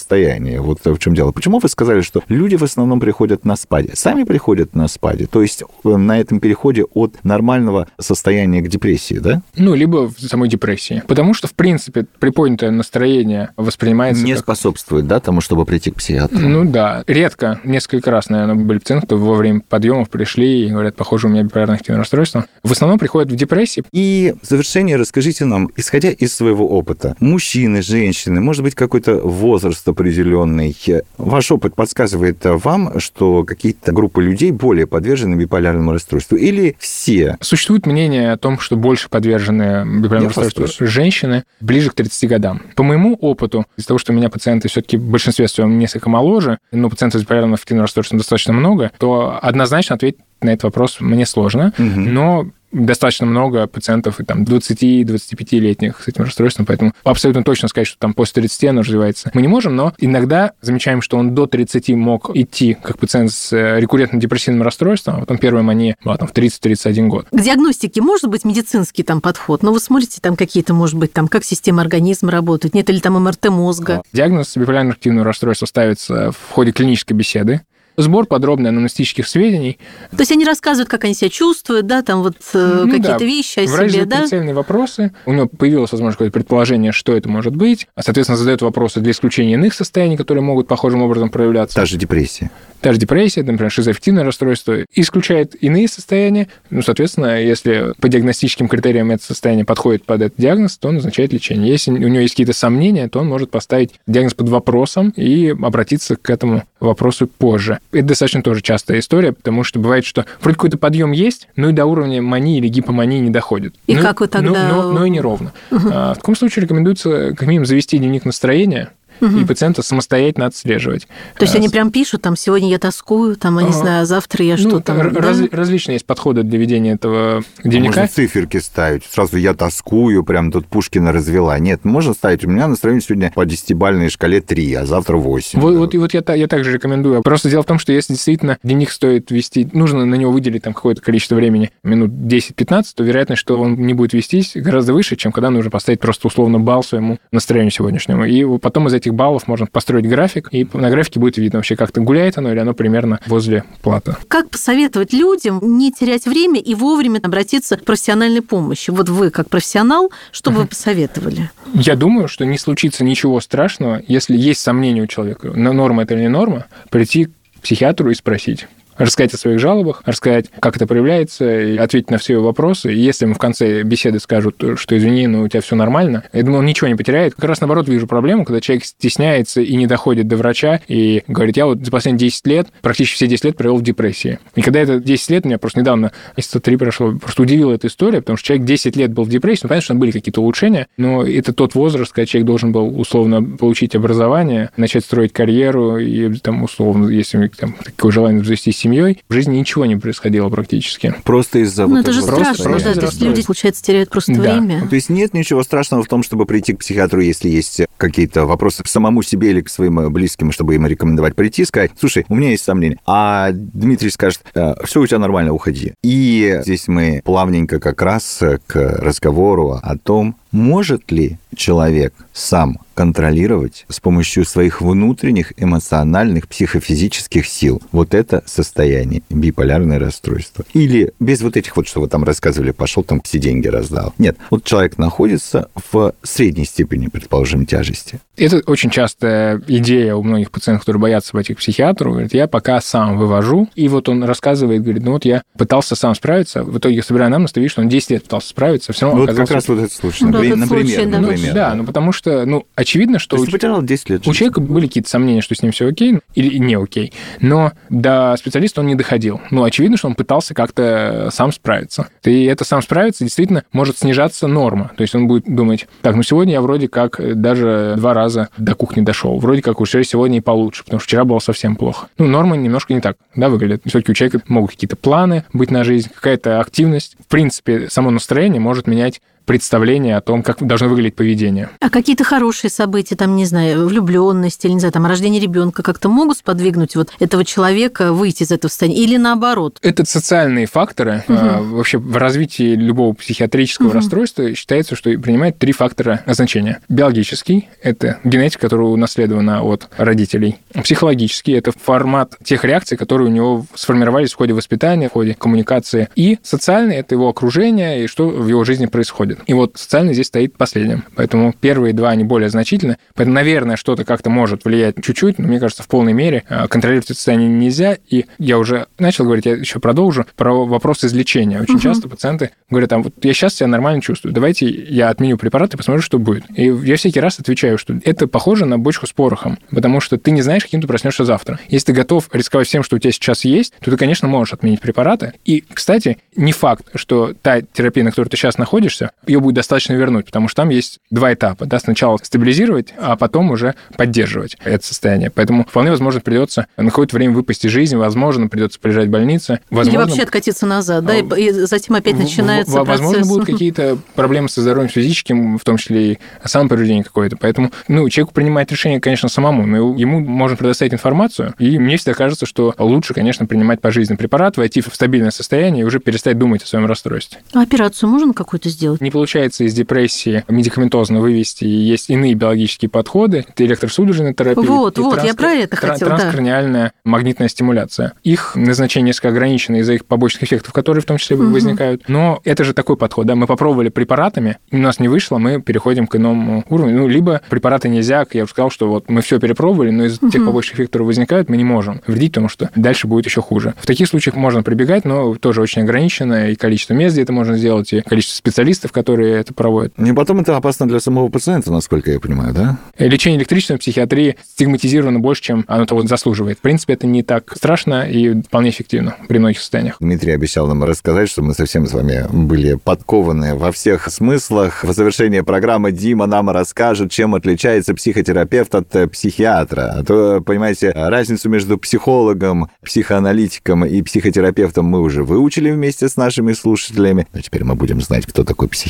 Вот 0.60 0.80
в 0.84 0.98
чем 0.98 1.14
дело. 1.14 1.32
Почему 1.32 1.58
вы 1.58 1.68
сказали, 1.68 2.00
что 2.00 2.22
люди 2.28 2.56
в 2.56 2.62
основном 2.62 3.00
приходят 3.00 3.44
на 3.44 3.56
спаде? 3.56 3.90
Сами 3.94 4.24
приходят 4.24 4.74
на 4.74 4.88
спаде, 4.88 5.26
то 5.26 5.42
есть 5.42 5.62
э, 5.62 5.88
на 5.88 6.20
этом 6.20 6.40
переходе 6.40 6.84
от 6.84 7.16
нормального 7.24 7.88
состояния 7.98 8.60
к 8.60 8.68
депрессии, 8.68 9.18
да? 9.18 9.42
Ну, 9.56 9.74
либо 9.74 10.08
в 10.08 10.20
самой 10.20 10.48
депрессии. 10.48 11.02
Потому 11.06 11.34
что, 11.34 11.48
в 11.48 11.54
принципе, 11.54 12.06
приподнятое 12.18 12.70
настроение 12.70 13.50
воспринимается 13.56 14.24
Не 14.24 14.32
как... 14.32 14.42
способствует, 14.42 15.06
да, 15.06 15.20
тому, 15.20 15.40
чтобы 15.40 15.64
прийти 15.64 15.90
к 15.90 15.96
психиатру. 15.96 16.38
Ну 16.38 16.64
да, 16.64 17.04
редко, 17.06 17.60
несколько 17.64 18.10
раз, 18.10 18.28
наверное, 18.28 18.54
были 18.54 18.78
пациенты, 18.78 19.06
кто 19.06 19.18
во 19.18 19.34
время 19.34 19.60
подъемов 19.60 20.10
пришли 20.10 20.66
и 20.66 20.70
говорят, 20.70 20.96
похоже, 20.96 21.26
у 21.26 21.30
меня 21.30 21.42
биполярное 21.42 21.76
активное 21.76 22.00
расстройство. 22.00 22.46
В 22.62 22.72
основном 22.72 22.98
приходят 22.98 23.30
в 23.30 23.36
депрессии. 23.36 23.84
И 23.92 24.34
в 24.42 24.46
завершение 24.46 24.96
расскажите 24.96 25.44
нам, 25.44 25.70
исходя 25.76 26.10
из 26.10 26.34
своего 26.34 26.68
опыта, 26.68 27.16
мужчины, 27.20 27.82
женщины, 27.82 28.40
может 28.40 28.62
быть, 28.62 28.74
какой-то 28.74 29.16
возраст 29.16 29.85
определенный, 29.88 30.76
ваш 31.18 31.50
опыт 31.52 31.74
подсказывает 31.74 32.38
вам, 32.44 32.98
что 33.00 33.44
какие-то 33.44 33.92
группы 33.92 34.22
людей 34.22 34.50
более 34.50 34.86
подвержены 34.86 35.34
биполярному 35.34 35.92
расстройству? 35.92 36.36
Или 36.36 36.76
все? 36.78 37.36
Существует 37.40 37.86
мнение 37.86 38.32
о 38.32 38.36
том, 38.36 38.58
что 38.58 38.76
больше 38.76 39.08
подвержены 39.08 39.84
биполярному 40.00 40.32
расстройству 40.36 40.86
женщины 40.86 41.44
ближе 41.60 41.90
к 41.90 41.94
30 41.94 42.28
годам. 42.28 42.62
По 42.74 42.82
моему 42.82 43.14
опыту, 43.14 43.64
из-за 43.76 43.88
того, 43.88 43.98
что 43.98 44.12
у 44.12 44.16
меня 44.16 44.28
пациенты 44.28 44.68
все-таки 44.68 44.96
в 44.96 45.08
большинстве 45.10 45.48
своем 45.48 45.78
несколько 45.78 46.08
моложе, 46.08 46.58
но 46.72 46.88
пациентов 46.90 47.20
с 47.20 47.24
биполярным 47.24 47.54
аффективным 47.54 47.84
расстройством 47.84 48.18
достаточно 48.18 48.52
много, 48.52 48.90
то 48.98 49.38
однозначно 49.40 49.96
ответить 49.96 50.20
на 50.42 50.50
этот 50.50 50.64
вопрос 50.64 50.98
мне 51.00 51.24
сложно, 51.24 51.72
Мгм. 51.78 52.12
но 52.12 52.46
достаточно 52.84 53.26
много 53.26 53.66
пациентов 53.66 54.20
и 54.20 54.24
там 54.24 54.42
20-25-летних 54.42 56.02
с 56.02 56.08
этим 56.08 56.24
расстройством, 56.24 56.66
поэтому 56.66 56.92
абсолютно 57.04 57.42
точно 57.42 57.68
сказать, 57.68 57.88
что 57.88 57.98
там 57.98 58.14
после 58.14 58.42
30 58.42 58.64
оно 58.64 58.82
развивается, 58.82 59.30
мы 59.34 59.42
не 59.42 59.48
можем, 59.48 59.76
но 59.76 59.94
иногда 59.98 60.52
замечаем, 60.60 61.02
что 61.02 61.16
он 61.16 61.34
до 61.34 61.46
30 61.46 61.90
мог 61.90 62.30
идти 62.34 62.74
как 62.74 62.98
пациент 62.98 63.32
с 63.32 63.52
э, 63.52 63.80
рекуррентным 63.80 64.20
депрессивным 64.20 64.62
расстройством, 64.62 65.16
а 65.16 65.20
потом 65.20 65.38
первая 65.38 65.62
мания 65.62 65.96
была 66.04 66.16
там 66.16 66.28
в 66.28 66.32
30-31 66.32 67.06
год. 67.08 67.26
К 67.30 67.40
диагностике 67.40 68.00
может 68.02 68.30
быть 68.30 68.44
медицинский 68.44 69.02
там 69.02 69.20
подход, 69.20 69.62
но 69.62 69.72
вы 69.72 69.80
смотрите 69.80 70.20
там 70.20 70.36
какие-то, 70.36 70.74
может 70.74 70.96
быть, 70.98 71.12
там 71.12 71.28
как 71.28 71.44
система 71.44 71.82
организма 71.82 72.30
работает, 72.30 72.74
нет 72.74 72.88
или 72.90 72.98
там 72.98 73.22
МРТ 73.22 73.48
мозга. 73.48 74.02
Диагноз 74.12 74.56
биполярно 74.56 74.92
активного 74.92 75.24
расстройства 75.24 75.66
ставится 75.66 76.32
в 76.32 76.52
ходе 76.52 76.72
клинической 76.72 77.16
беседы. 77.16 77.62
Сбор 77.96 78.26
подробный 78.26 78.70
анамнестических 78.70 79.26
сведений. 79.26 79.78
То 80.10 80.20
есть 80.20 80.32
они 80.32 80.44
рассказывают, 80.44 80.88
как 80.88 81.04
они 81.04 81.14
себя 81.14 81.30
чувствуют, 81.30 81.86
да, 81.86 82.02
там 82.02 82.22
вот 82.22 82.36
э, 82.54 82.82
Ну 82.84 82.90
какие-то 82.90 83.18
да, 83.18 83.24
вещи 83.24 83.60
о 83.60 83.66
Врач 83.66 83.92
себе, 83.92 84.04
да? 84.04 84.20
прицельные 84.20 84.54
вопросы. 84.54 85.12
У 85.24 85.32
него 85.32 85.46
появилось, 85.46 85.92
возможно, 85.92 86.12
какое-то 86.12 86.32
предположение, 86.32 86.92
что 86.92 87.16
это 87.16 87.28
может 87.28 87.56
быть. 87.56 87.86
А, 87.94 88.02
соответственно, 88.02 88.36
задает 88.36 88.62
вопросы 88.62 89.00
для 89.00 89.12
исключения 89.12 89.54
иных 89.54 89.74
состояний, 89.74 90.16
которые 90.16 90.42
могут 90.42 90.68
похожим 90.68 91.02
образом 91.02 91.30
проявляться. 91.30 91.76
Та 91.76 91.86
же 91.86 91.96
депрессия. 91.96 92.50
Та 92.80 92.92
же 92.92 92.98
депрессия, 92.98 93.42
например, 93.42 93.70
шизоаффективное 93.70 94.24
расстройство, 94.24 94.84
исключает 94.94 95.60
иные 95.62 95.88
состояния. 95.88 96.48
Ну, 96.70 96.82
соответственно, 96.82 97.42
если 97.42 97.94
по 98.00 98.08
диагностическим 98.08 98.68
критериям 98.68 99.10
это 99.10 99.24
состояние 99.24 99.64
подходит 99.64 100.04
под 100.04 100.22
этот 100.22 100.38
диагноз, 100.38 100.76
то 100.76 100.88
он 100.88 100.96
назначает 100.96 101.32
лечение. 101.32 101.70
Если 101.70 101.90
у 101.90 101.96
него 101.96 102.20
есть 102.20 102.34
какие-то 102.34 102.52
сомнения, 102.52 103.08
то 103.08 103.20
он 103.20 103.28
может 103.28 103.50
поставить 103.50 103.94
диагноз 104.06 104.34
под 104.34 104.50
вопросом 104.50 105.10
и 105.16 105.48
обратиться 105.48 106.16
к 106.16 106.28
этому 106.30 106.64
вопросу 106.78 107.26
позже. 107.26 107.78
Это 107.92 108.04
достаточно 108.08 108.42
тоже 108.42 108.60
частая 108.62 108.98
история, 108.98 109.32
потому 109.32 109.64
что 109.64 109.78
бывает, 109.78 110.04
что 110.04 110.26
вроде 110.40 110.56
какой-то 110.56 110.78
подъем 110.78 111.12
есть, 111.12 111.48
но 111.56 111.70
и 111.70 111.72
до 111.72 111.86
уровня 111.86 112.20
мании 112.22 112.58
или 112.58 112.68
гипомании 112.68 113.20
не 113.20 113.30
доходит. 113.30 113.74
И 113.86 113.94
Ну, 113.96 114.02
как 114.02 114.20
вы 114.20 114.26
тогда- 114.28 114.68
Но, 114.68 114.82
но- 114.82 114.92
но 114.92 115.06
и 115.06 115.10
неровно. 115.10 115.52
А, 115.70 116.12
в 116.14 116.16
таком 116.18 116.36
случае 116.36 116.64
рекомендуется 116.64 117.34
как 117.36 117.46
минимум 117.48 117.66
завести 117.66 117.98
дневник 117.98 118.24
настроения, 118.24 118.90
и 119.20 119.44
пациента 119.44 119.82
самостоятельно 119.82 120.46
отслеживать. 120.46 121.06
То 121.38 121.42
есть 121.44 121.54
А, 121.54 121.58
они 121.58 121.68
прям 121.68 121.90
пишут, 121.90 122.22
там, 122.22 122.36
сегодня 122.36 122.68
я 122.70 122.78
тоскую, 122.78 123.36
там, 123.36 123.58
я 123.58 123.64
не 123.64 123.70
А, 123.70 123.72
знаю, 123.72 124.02
а 124.02 124.04
завтра 124.06 124.44
я 124.44 124.56
ну, 124.58 124.68
что 124.68 124.80
там, 124.80 124.98
р- 124.98 125.12
да? 125.12 125.20
раз- 125.20 125.42
различные 125.52 125.94
есть 125.96 126.06
подходы 126.06 126.42
для 126.42 126.58
ведения 126.58 126.92
этого 126.92 127.42
дневника. 127.62 128.00
Можно 128.00 128.08
циферки 128.08 128.58
ставить. 128.58 129.04
Сразу 129.04 129.36
я 129.36 129.54
тоскую, 129.54 130.24
прям 130.24 130.50
тут 130.52 130.66
Пушкина 130.66 131.12
развела. 131.12 131.58
Нет, 131.58 131.84
можно 131.84 132.14
ставить. 132.14 132.44
У 132.44 132.48
меня 132.48 132.68
настроение 132.68 133.02
сегодня 133.02 133.32
по 133.34 133.44
десятибальной 133.44 134.08
шкале 134.10 134.40
3, 134.40 134.74
а 134.74 134.86
завтра 134.86 135.16
8. 135.16 135.60
Вот, 135.60 135.76
вот, 135.76 135.94
и 135.94 135.98
вот 135.98 136.14
я, 136.14 136.22
я 136.34 136.46
также 136.46 136.72
рекомендую. 136.72 137.22
Просто 137.22 137.50
дело 137.50 137.62
в 137.62 137.66
том, 137.66 137.78
что 137.78 137.92
если 137.92 138.12
действительно 138.14 138.58
дневник 138.62 138.90
стоит 138.90 139.30
вести, 139.30 139.68
нужно 139.72 140.04
на 140.04 140.14
него 140.14 140.32
выделить 140.32 140.62
там 140.62 140.74
какое-то 140.74 141.00
количество 141.02 141.34
времени, 141.36 141.70
минут 141.82 142.10
10-15, 142.10 142.84
то 142.94 143.04
вероятность, 143.04 143.40
что 143.40 143.58
он 143.58 143.74
не 143.76 143.94
будет 143.94 144.12
вестись, 144.12 144.52
гораздо 144.54 144.92
выше, 144.94 145.16
чем 145.16 145.32
когда 145.32 145.50
нужно 145.50 145.70
поставить 145.70 146.00
просто 146.00 146.26
условно 146.26 146.58
балл 146.60 146.82
своему 146.82 147.18
настроению 147.32 147.70
сегодняшнему. 147.70 148.24
И 148.24 148.58
потом 148.58 148.86
из 148.88 148.94
этих 148.94 149.05
баллов 149.10 149.46
можно 149.48 149.66
построить 149.66 150.08
график, 150.08 150.48
и 150.52 150.66
на 150.72 150.90
графике 150.90 151.20
будет 151.20 151.36
видно 151.36 151.58
вообще, 151.58 151.76
как-то 151.76 152.00
гуляет 152.00 152.38
оно 152.38 152.52
или 152.52 152.58
оно 152.58 152.74
примерно 152.74 153.20
возле 153.26 153.64
плата. 153.82 154.16
Как 154.28 154.50
посоветовать 154.50 155.12
людям 155.12 155.60
не 155.62 155.92
терять 155.92 156.26
время 156.26 156.60
и 156.60 156.74
вовремя 156.74 157.20
обратиться 157.22 157.76
к 157.76 157.84
профессиональной 157.84 158.42
помощи? 158.42 158.90
Вот 158.90 159.08
вы, 159.08 159.30
как 159.30 159.48
профессионал, 159.48 160.10
что 160.32 160.50
бы 160.50 160.58
вы 160.58 160.66
посоветовали? 160.66 161.50
Я 161.74 161.96
думаю, 161.96 162.28
что 162.28 162.44
не 162.44 162.58
случится 162.58 163.04
ничего 163.04 163.40
страшного, 163.40 164.02
если 164.06 164.36
есть 164.36 164.60
сомнения 164.60 165.02
у 165.02 165.06
человека, 165.06 165.52
но 165.54 165.72
норма 165.72 166.02
это 166.02 166.14
или 166.14 166.22
не 166.22 166.28
норма, 166.28 166.66
прийти 166.90 167.26
к 167.26 167.30
психиатру 167.62 168.10
и 168.10 168.14
спросить 168.14 168.66
рассказать 168.98 169.34
о 169.34 169.38
своих 169.38 169.58
жалобах, 169.58 170.02
рассказать, 170.04 170.46
как 170.60 170.76
это 170.76 170.86
проявляется, 170.86 171.60
и 171.60 171.76
ответить 171.76 172.10
на 172.10 172.18
все 172.18 172.38
вопросы. 172.38 172.92
И 172.92 172.98
если 172.98 173.24
ему 173.24 173.34
в 173.34 173.38
конце 173.38 173.82
беседы 173.82 174.18
скажут, 174.18 174.62
что 174.76 174.96
извини, 174.96 175.26
но 175.26 175.42
у 175.42 175.48
тебя 175.48 175.60
все 175.60 175.76
нормально, 175.76 176.24
я 176.32 176.42
думаю, 176.42 176.60
он 176.60 176.66
ничего 176.66 176.88
не 176.88 176.94
потеряет. 176.94 177.34
Как 177.34 177.44
раз 177.44 177.60
наоборот 177.60 177.88
вижу 177.88 178.06
проблему, 178.06 178.44
когда 178.44 178.60
человек 178.60 178.84
стесняется 178.84 179.60
и 179.60 179.74
не 179.76 179.86
доходит 179.86 180.28
до 180.28 180.36
врача, 180.36 180.80
и 180.88 181.22
говорит, 181.28 181.56
я 181.56 181.66
вот 181.66 181.84
за 181.84 181.90
последние 181.90 182.28
10 182.30 182.46
лет, 182.46 182.68
практически 182.82 183.16
все 183.16 183.26
10 183.26 183.44
лет 183.44 183.56
провел 183.56 183.76
в 183.76 183.82
депрессии. 183.82 184.38
И 184.54 184.62
когда 184.62 184.80
это 184.80 185.00
10 185.00 185.30
лет, 185.30 185.44
у 185.44 185.48
меня 185.48 185.58
просто 185.58 185.80
недавно, 185.80 186.12
месяца 186.36 186.60
три 186.60 186.76
прошло, 186.76 187.12
просто 187.12 187.42
удивила 187.42 187.72
эта 187.72 187.88
история, 187.88 188.20
потому 188.20 188.36
что 188.36 188.48
человек 188.48 188.66
10 188.66 188.96
лет 188.96 189.12
был 189.12 189.24
в 189.24 189.28
депрессии, 189.28 189.60
ну, 189.64 189.68
понятно, 189.68 189.84
что 189.84 189.94
были 189.94 190.10
какие-то 190.10 190.40
улучшения, 190.40 190.86
но 190.96 191.22
это 191.22 191.52
тот 191.52 191.74
возраст, 191.74 192.12
когда 192.12 192.26
человек 192.26 192.46
должен 192.46 192.72
был 192.72 192.98
условно 192.98 193.42
получить 193.42 193.94
образование, 193.94 194.70
начать 194.76 195.04
строить 195.04 195.32
карьеру, 195.32 195.98
и 195.98 196.32
там 196.38 196.62
условно, 196.62 197.08
если 197.08 197.48
там 197.48 197.74
такое 197.84 198.12
желание 198.12 198.42
завестись 198.42 198.85
семьей, 198.86 199.22
в 199.28 199.32
жизни 199.32 199.56
ничего 199.58 199.84
не 199.86 199.96
происходило 199.96 200.48
практически. 200.48 201.14
Просто 201.24 201.58
из-за 201.60 201.86
Ну, 201.86 201.96
вот 201.96 202.00
это 202.00 202.12
же 202.12 202.22
просто- 202.22 202.44
страшно, 202.54 202.64
просто 202.70 202.94
да, 202.94 203.00
то 203.00 203.06
есть 203.06 203.20
люди, 203.20 203.42
получается, 203.44 203.82
теряют 203.82 204.10
просто 204.10 204.32
Да. 204.34 204.40
время. 204.40 204.80
Ну, 204.82 204.88
То 204.88 204.94
есть 204.94 205.08
нет 205.08 205.34
ничего 205.34 205.62
страшного 205.64 206.02
в 206.04 206.08
том, 206.08 206.22
чтобы 206.22 206.46
прийти 206.46 206.72
к 206.74 206.78
психиатру, 206.78 207.20
если 207.20 207.48
есть 207.48 207.80
какие-то 207.96 208.46
вопросы 208.46 208.82
к 208.82 208.88
самому 208.88 209.22
себе 209.22 209.50
или 209.50 209.60
к 209.60 209.68
своим 209.68 210.12
близким, 210.12 210.52
чтобы 210.52 210.74
им 210.76 210.86
рекомендовать 210.86 211.34
прийти, 211.34 211.64
сказать, 211.64 211.90
слушай, 211.98 212.24
у 212.28 212.34
меня 212.34 212.50
есть 212.50 212.64
сомнения. 212.64 212.98
А 213.06 213.50
Дмитрий 213.52 214.10
скажет, 214.10 214.42
все 214.84 215.00
у 215.00 215.06
тебя 215.06 215.18
нормально, 215.18 215.52
уходи. 215.52 215.94
И 216.04 216.58
здесь 216.62 216.86
мы 216.88 217.20
плавненько 217.24 217.80
как 217.80 218.00
раз 218.02 218.40
к 218.66 218.74
разговору 218.76 219.80
о 219.82 219.96
том, 219.98 220.36
Может 220.52 221.10
ли 221.12 221.36
человек 221.54 222.14
сам 222.32 222.78
контролировать 222.96 223.84
с 223.88 224.00
помощью 224.00 224.44
своих 224.46 224.80
внутренних 224.80 225.52
эмоциональных, 225.58 226.48
психофизических 226.48 227.46
сил 227.46 227.82
вот 227.92 228.14
это 228.14 228.42
состояние, 228.46 229.22
биполярное 229.28 229.98
расстройство. 229.98 230.64
Или 230.72 231.12
без 231.20 231.42
вот 231.42 231.56
этих 231.56 231.76
вот, 231.76 231.86
что 231.86 232.00
вы 232.00 232.08
там 232.08 232.24
рассказывали, 232.24 232.70
пошел 232.70 233.04
там 233.04 233.20
все 233.20 233.38
деньги 233.38 233.68
раздал. 233.68 234.14
Нет, 234.18 234.38
вот 234.50 234.64
человек 234.64 234.96
находится 234.96 235.68
в 235.92 236.14
средней 236.22 236.64
степени, 236.64 237.08
предположим, 237.08 237.66
тяжести. 237.66 238.18
Это 238.36 238.62
очень 238.66 238.90
частая 238.90 239.62
идея 239.66 240.14
у 240.14 240.22
многих 240.22 240.50
пациентов, 240.50 240.82
которые 240.82 241.00
боятся 241.00 241.32
пойти 241.32 241.54
к 241.54 241.58
психиатру. 241.58 242.12
Говорит, 242.12 242.32
я 242.32 242.46
пока 242.48 242.80
сам 242.80 243.18
вывожу. 243.18 243.68
И 243.74 243.88
вот 243.88 244.08
он 244.08 244.24
рассказывает, 244.24 244.82
говорит, 244.82 245.02
ну 245.04 245.12
вот 245.12 245.24
я 245.26 245.42
пытался 245.58 245.96
сам 245.96 246.14
справиться. 246.14 246.64
В 246.64 246.78
итоге, 246.78 247.02
собирая 247.02 247.28
нам, 247.28 247.46
видишь, 247.54 247.72
что 247.72 247.82
он 247.82 247.88
10 247.88 248.10
лет 248.10 248.22
пытался 248.22 248.48
справиться. 248.48 248.92
Все 248.92 249.06
равно 249.06 249.20
вот 249.20 249.28
оказался... 249.30 249.46
как 249.46 249.54
раз 249.54 249.68
вот 249.68 249.78
этот 249.78 249.92
случай. 249.92 250.24
Ну, 250.24 250.30
например, 250.30 250.56
этот 250.56 250.68
случай, 250.68 250.96
например, 250.96 251.10
да. 251.10 251.20
например. 251.20 251.54
Да, 251.54 251.74
ну 251.74 251.84
потому 251.84 252.12
что, 252.12 252.46
ну, 252.46 252.66
очевидно, 252.86 253.18
что 253.18 253.36
То 253.36 253.36
у, 253.36 253.44
есть 253.44 253.50
ты 253.50 253.58
потерял 253.58 253.82
10 253.82 254.10
лет 254.10 254.20
у 254.20 254.24
жизни. 254.24 254.38
человека 254.38 254.60
были 254.60 254.86
какие-то 254.86 255.10
сомнения, 255.10 255.40
что 255.40 255.54
с 255.54 255.62
ним 255.62 255.72
все 255.72 255.88
окей 255.88 256.20
или 256.34 256.58
не 256.58 256.74
окей. 256.74 257.12
Но 257.40 257.72
до 257.90 258.34
специалиста 258.38 258.80
он 258.80 258.86
не 258.86 258.94
доходил. 258.94 259.40
Ну, 259.50 259.64
очевидно, 259.64 259.96
что 259.96 260.06
он 260.06 260.14
пытался 260.14 260.54
как-то 260.54 261.28
сам 261.32 261.52
справиться. 261.52 262.08
И 262.24 262.44
это 262.44 262.64
сам 262.64 262.82
справиться 262.82 263.24
действительно 263.24 263.64
может 263.72 263.98
снижаться 263.98 264.46
норма. 264.46 264.92
То 264.96 265.02
есть 265.02 265.14
он 265.14 265.26
будет 265.26 265.52
думать, 265.52 265.88
так, 266.02 266.14
ну 266.14 266.22
сегодня 266.22 266.54
я 266.54 266.60
вроде 266.60 266.88
как 266.88 267.20
даже 267.40 267.94
два 267.96 268.14
раза 268.14 268.48
до 268.56 268.74
кухни 268.74 269.00
дошел. 269.00 269.38
Вроде 269.38 269.62
как 269.62 269.80
уже 269.80 270.04
сегодня 270.04 270.38
и 270.38 270.40
получше, 270.40 270.84
потому 270.84 271.00
что 271.00 271.08
вчера 271.08 271.24
было 271.24 271.40
совсем 271.40 271.74
плохо. 271.74 272.08
Ну, 272.18 272.26
норма 272.26 272.56
немножко 272.56 272.94
не 272.94 273.00
так, 273.00 273.16
да, 273.34 273.48
выглядит. 273.48 273.82
Все-таки 273.84 274.12
у 274.12 274.14
человека 274.14 274.42
могут 274.46 274.70
какие-то 274.70 274.96
планы 274.96 275.44
быть 275.52 275.70
на 275.70 275.82
жизнь, 275.82 276.10
какая-то 276.14 276.60
активность. 276.60 277.16
В 277.20 277.26
принципе, 277.26 277.88
само 277.90 278.10
настроение 278.10 278.60
может 278.60 278.86
менять 278.86 279.20
представление 279.46 280.16
о 280.16 280.20
том, 280.20 280.42
как 280.42 280.58
должно 280.60 280.88
выглядеть 280.88 281.14
поведение. 281.16 281.70
А 281.80 281.88
какие-то 281.88 282.24
хорошие 282.24 282.70
события, 282.70 283.16
там, 283.16 283.36
не 283.36 283.44
знаю, 283.46 283.86
влюбленность 283.86 284.64
или, 284.64 284.72
не 284.72 284.80
знаю, 284.80 284.92
там, 284.92 285.06
рождение 285.06 285.40
ребенка 285.40 285.82
как-то 285.82 286.08
могут 286.08 286.38
сподвигнуть 286.38 286.96
вот 286.96 287.10
этого 287.20 287.44
человека 287.44 288.12
выйти 288.12 288.42
из 288.42 288.50
этого 288.52 288.68
состояния? 288.68 288.98
Или 288.98 289.16
наоборот? 289.16 289.78
Это 289.82 290.04
социальные 290.04 290.66
факторы. 290.66 291.24
А, 291.28 291.62
Вообще 291.62 291.98
в 291.98 292.16
развитии 292.16 292.74
любого 292.74 293.12
психиатрического 293.14 293.86
Мгм. 293.88 293.94
расстройства 293.96 294.54
считается, 294.54 294.96
что 294.96 295.10
принимает 295.18 295.58
три 295.58 295.72
фактора 295.72 296.22
значения. 296.26 296.80
Биологический– 296.88 297.68
это 297.82 298.18
генетика, 298.24 298.62
которая 298.62 298.88
унаследована 298.88 299.62
от 299.62 299.88
родителей. 299.96 300.56
Психологический– 300.82 301.52
это 301.54 301.72
формат 301.72 302.34
тех 302.42 302.64
реакций, 302.64 302.96
которые 302.96 303.28
у 303.28 303.32
него 303.32 303.64
сформировались 303.74 304.32
в 304.32 304.36
ходе 304.36 304.52
воспитания, 304.52 305.08
в 305.08 305.12
ходе 305.12 305.34
коммуникации. 305.34 306.08
И 306.16 306.38
социальный– 306.42 306.96
это 306.96 307.14
его 307.14 307.28
окружение 307.28 308.04
и 308.04 308.06
что 308.06 308.28
в 308.28 308.48
его 308.48 308.64
жизни 308.64 308.86
происходит. 308.86 309.35
И 309.46 309.52
вот 309.54 309.72
социальный 309.76 310.14
здесь 310.14 310.26
стоит 310.26 310.56
последним. 310.56 311.04
Поэтому 311.14 311.52
первые 311.58 311.92
два, 311.92 312.10
они 312.10 312.24
более 312.24 312.48
значительны. 312.48 312.96
Поэтому, 313.14 313.34
наверное, 313.34 313.76
что-то 313.76 314.04
как-то 314.04 314.30
может 314.30 314.64
влиять 314.64 314.96
чуть-чуть, 315.02 315.38
но 315.38 315.46
мне 315.48 315.60
кажется, 315.60 315.82
в 315.82 315.88
полной 315.88 316.12
мере 316.12 316.44
а, 316.48 316.68
контролировать 316.68 317.06
это 317.06 317.14
состояние 317.14 317.48
нельзя. 317.48 317.96
И 318.08 318.26
я 318.38 318.58
уже 318.58 318.86
начал 318.98 319.24
говорить, 319.24 319.46
я 319.46 319.54
еще 319.54 319.78
продолжу, 319.80 320.26
про 320.36 320.64
вопрос 320.64 321.04
излечения. 321.04 321.60
Очень 321.60 321.74
Мгм. 321.74 321.82
часто 321.82 322.08
пациенты 322.08 322.50
говорят, 322.70 322.92
а 322.92 322.98
вот 322.98 323.14
я 323.24 323.32
сейчас 323.34 323.54
себя 323.54 323.66
нормально 323.68 324.00
чувствую, 324.02 324.32
давайте 324.32 324.66
я 324.68 325.08
отменю 325.10 325.36
препарат 325.38 325.74
и 325.74 325.76
посмотрю, 325.76 326.02
что 326.02 326.18
будет. 326.18 326.44
И 326.56 326.64
я 326.66 326.96
всякий 326.96 327.20
раз 327.20 327.38
отвечаю, 327.38 327.78
что 327.78 327.98
это 328.04 328.26
похоже 328.26 328.66
на 328.66 328.78
бочку 328.78 329.06
с 329.06 329.12
порохом, 329.12 329.58
потому 329.70 330.00
что 330.00 330.16
ты 330.18 330.30
не 330.30 330.42
знаешь, 330.42 330.64
каким 330.64 330.80
ты 330.80 330.86
проснешься 330.88 331.24
завтра. 331.24 331.58
Если 331.68 331.86
ты 331.86 331.92
готов 331.92 332.28
рисковать 332.32 332.66
всем, 332.68 332.82
что 332.82 332.96
у 332.96 332.98
тебя 332.98 333.12
сейчас 333.12 333.44
есть, 333.44 333.74
то 333.80 333.90
ты, 333.90 333.96
конечно, 333.96 334.28
можешь 334.28 334.54
отменить 334.54 334.80
препараты. 334.80 335.32
И, 335.44 335.64
кстати, 335.72 336.18
не 336.36 336.52
факт, 336.52 336.86
что 336.94 337.34
та 337.40 337.60
терапия, 337.62 338.04
на 338.04 338.10
которой 338.10 338.28
ты 338.28 338.36
сейчас 338.36 338.58
находишься, 338.58 339.10
ее 339.26 339.40
будет 339.40 339.54
достаточно 339.56 339.94
вернуть, 339.94 340.26
потому 340.26 340.48
что 340.48 340.62
там 340.62 340.68
есть 340.70 340.98
два 341.10 341.32
этапа. 341.32 341.66
Да, 341.66 341.78
сначала 341.78 342.18
стабилизировать, 342.22 342.94
а 342.98 343.16
потом 343.16 343.50
уже 343.50 343.74
поддерживать 343.96 344.56
это 344.64 344.84
состояние. 344.86 345.30
Поэтому 345.30 345.64
вполне 345.64 345.90
возможно 345.90 346.20
придется 346.20 346.66
на 346.76 346.86
какое-то 346.90 347.16
время 347.16 347.34
выпасть 347.34 347.64
из 347.64 347.70
жизни, 347.70 347.96
возможно, 347.96 348.48
придется 348.48 348.78
полежать 348.80 349.08
в 349.08 349.10
больнице. 349.10 349.60
Возможно, 349.70 349.98
Или 350.00 350.06
вообще 350.06 350.22
откатиться 350.22 350.66
назад, 350.66 351.04
да, 351.04 351.16
и, 351.16 351.24
А, 351.30 351.34
и 351.38 351.50
затем 351.50 351.96
опять 351.96 352.16
начинается 352.18 352.72
в- 352.82 352.86
Возможно, 352.86 353.14
процесс. 353.14 353.28
будут 353.28 353.46
какие-то 353.46 353.98
проблемы 354.14 354.48
со 354.48 354.60
здоровьем 354.62 354.88
физическим, 354.90 355.58
в 355.58 355.64
том 355.64 355.76
числе 355.76 356.12
и 356.12 356.18
самоповреждение 356.44 357.04
какое-то. 357.04 357.36
Поэтому, 357.36 357.70
ну, 357.88 358.08
человеку 358.08 358.32
принимать 358.34 358.70
решение, 358.70 359.00
конечно, 359.00 359.28
самому, 359.28 359.66
но 359.66 359.94
ему 359.96 360.20
можно 360.20 360.56
предоставить 360.56 360.92
информацию, 360.94 361.54
и 361.58 361.78
мне 361.78 361.96
всегда 361.96 362.14
кажется, 362.14 362.46
что 362.46 362.74
лучше, 362.78 363.14
конечно, 363.14 363.46
принимать 363.46 363.80
пожизненный 363.80 364.18
препарат, 364.18 364.56
войти 364.56 364.80
в 364.80 364.88
стабильное 364.92 365.30
состояние 365.30 365.82
и 365.82 365.84
уже 365.84 365.98
перестать 366.00 366.38
думать 366.38 366.62
о 366.62 366.66
своем 366.66 366.86
расстройстве. 366.86 367.40
А 367.52 367.62
операцию 367.62 368.08
можно 368.08 368.32
какую-то 368.32 368.68
сделать? 368.68 369.00
Не 369.00 369.10
получается 369.20 369.64
из 369.64 369.72
депрессии 369.72 370.44
медикаментозно 370.46 371.20
вывести, 371.20 371.64
есть 371.64 372.10
иные 372.10 372.34
биологические 372.34 372.90
подходы, 372.90 373.46
это 373.48 373.64
электросудорожная 373.64 374.34
терапия. 374.34 374.62
Вот, 374.62 374.98
вот, 374.98 375.24
я 375.24 375.34
про 375.34 375.52
это 375.52 375.74
тран- 375.76 375.92
хотела, 375.92 376.10
да. 376.10 376.16
Транскраниальная 376.18 376.92
магнитная 377.04 377.48
стимуляция. 377.48 378.12
Их 378.24 378.54
назначение 378.56 379.06
несколько 379.06 379.28
ограничено 379.28 379.76
из-за 379.76 379.94
их 379.94 380.04
побочных 380.04 380.42
эффектов, 380.44 380.74
которые 380.74 381.00
в 381.02 381.06
том 381.06 381.16
числе 381.16 381.36
Мгм. 381.36 381.50
возникают. 381.52 382.02
Но 382.08 382.40
это 382.44 382.62
же 382.62 382.74
такой 382.74 382.98
подход, 382.98 383.26
да, 383.26 383.34
мы 383.36 383.46
попробовали 383.46 383.88
препаратами, 383.88 384.58
у 384.70 384.76
нас 384.76 385.00
не 385.00 385.08
вышло, 385.08 385.38
мы 385.38 385.62
переходим 385.62 386.06
к 386.06 386.16
иному 386.16 386.64
уровню. 386.68 386.94
Ну, 386.98 387.08
либо 387.08 387.40
препараты 387.48 387.88
нельзя, 387.88 388.26
я 388.34 388.42
уже 388.42 388.50
сказал, 388.50 388.70
что 388.70 388.86
вот 388.88 389.08
мы 389.08 389.22
все 389.22 389.40
перепробовали, 389.40 389.90
но 389.92 390.04
из-за 390.04 390.18
тех 390.30 390.40
Мгм. 390.42 390.46
побочных 390.48 390.74
эффектов, 390.74 390.90
которые 390.90 391.06
возникают, 391.06 391.48
мы 391.48 391.56
не 391.56 391.64
можем 391.64 392.02
вредить, 392.06 392.32
потому 392.32 392.50
что 392.50 392.68
дальше 392.76 393.06
будет 393.06 393.24
еще 393.24 393.40
хуже. 393.40 393.72
В 393.80 393.86
таких 393.86 394.08
случаях 394.08 394.36
можно 394.36 394.62
прибегать, 394.62 395.06
но 395.06 395.34
тоже 395.36 395.62
очень 395.62 395.82
ограничено, 395.82 396.50
и 396.50 396.54
количество 396.54 396.92
мест, 396.92 397.14
где 397.14 397.22
это 397.22 397.32
можно 397.32 397.56
сделать, 397.56 397.92
и 397.94 398.02
количество 398.02 398.36
специалистов, 398.36 398.92
которые 398.92 399.05
это 399.14 399.54
проводят. 399.54 399.98
И 399.98 400.12
потом 400.12 400.40
это 400.40 400.56
опасно 400.56 400.86
для 400.88 401.00
самого 401.00 401.28
пациента, 401.28 401.72
насколько 401.72 402.10
я 402.10 402.20
понимаю, 402.20 402.54
да? 402.54 402.78
Лечение 402.98 403.38
электричеством 403.38 403.78
в 403.78 403.80
психиатрии 403.80 404.36
стигматизировано 404.54 405.20
больше, 405.20 405.42
чем 405.42 405.64
оно 405.68 405.86
того 405.86 406.02
заслуживает. 406.06 406.58
В 406.58 406.60
принципе, 406.60 406.94
это 406.94 407.06
не 407.06 407.22
так 407.22 407.54
страшно 407.56 408.08
и 408.08 408.42
вполне 408.42 408.70
эффективно 408.70 409.16
при 409.28 409.38
многих 409.38 409.58
состояниях. 409.58 409.96
Дмитрий 410.00 410.32
обещал 410.32 410.66
нам 410.66 410.84
рассказать, 410.84 411.28
что 411.28 411.42
мы 411.42 411.54
совсем 411.54 411.86
с 411.86 411.92
вами 411.92 412.26
были 412.30 412.74
подкованы 412.74 413.54
во 413.54 413.72
всех 413.72 414.10
смыслах. 414.10 414.84
В 414.84 414.92
завершении 414.92 415.40
программы 415.40 415.92
Дима 415.92 416.26
нам 416.26 416.50
расскажет, 416.50 417.10
чем 417.10 417.34
отличается 417.34 417.94
психотерапевт 417.94 418.74
от 418.74 418.94
э, 418.96 419.06
психиатра. 419.06 419.94
А 419.96 420.04
то, 420.04 420.40
понимаете, 420.40 420.92
разницу 420.94 421.48
между 421.48 421.78
психологом, 421.78 422.70
психоаналитиком 422.84 423.84
и 423.84 424.02
психотерапевтом 424.02 424.86
мы 424.86 425.00
уже 425.00 425.24
выучили 425.24 425.70
вместе 425.70 426.08
с 426.08 426.16
нашими 426.16 426.52
слушателями. 426.52 427.26
Но 427.32 427.40
теперь 427.40 427.64
мы 427.64 427.74
будем 427.74 428.00
знать, 428.00 428.26
кто 428.26 428.44
такой 428.44 428.68
психиатр. 428.68 428.85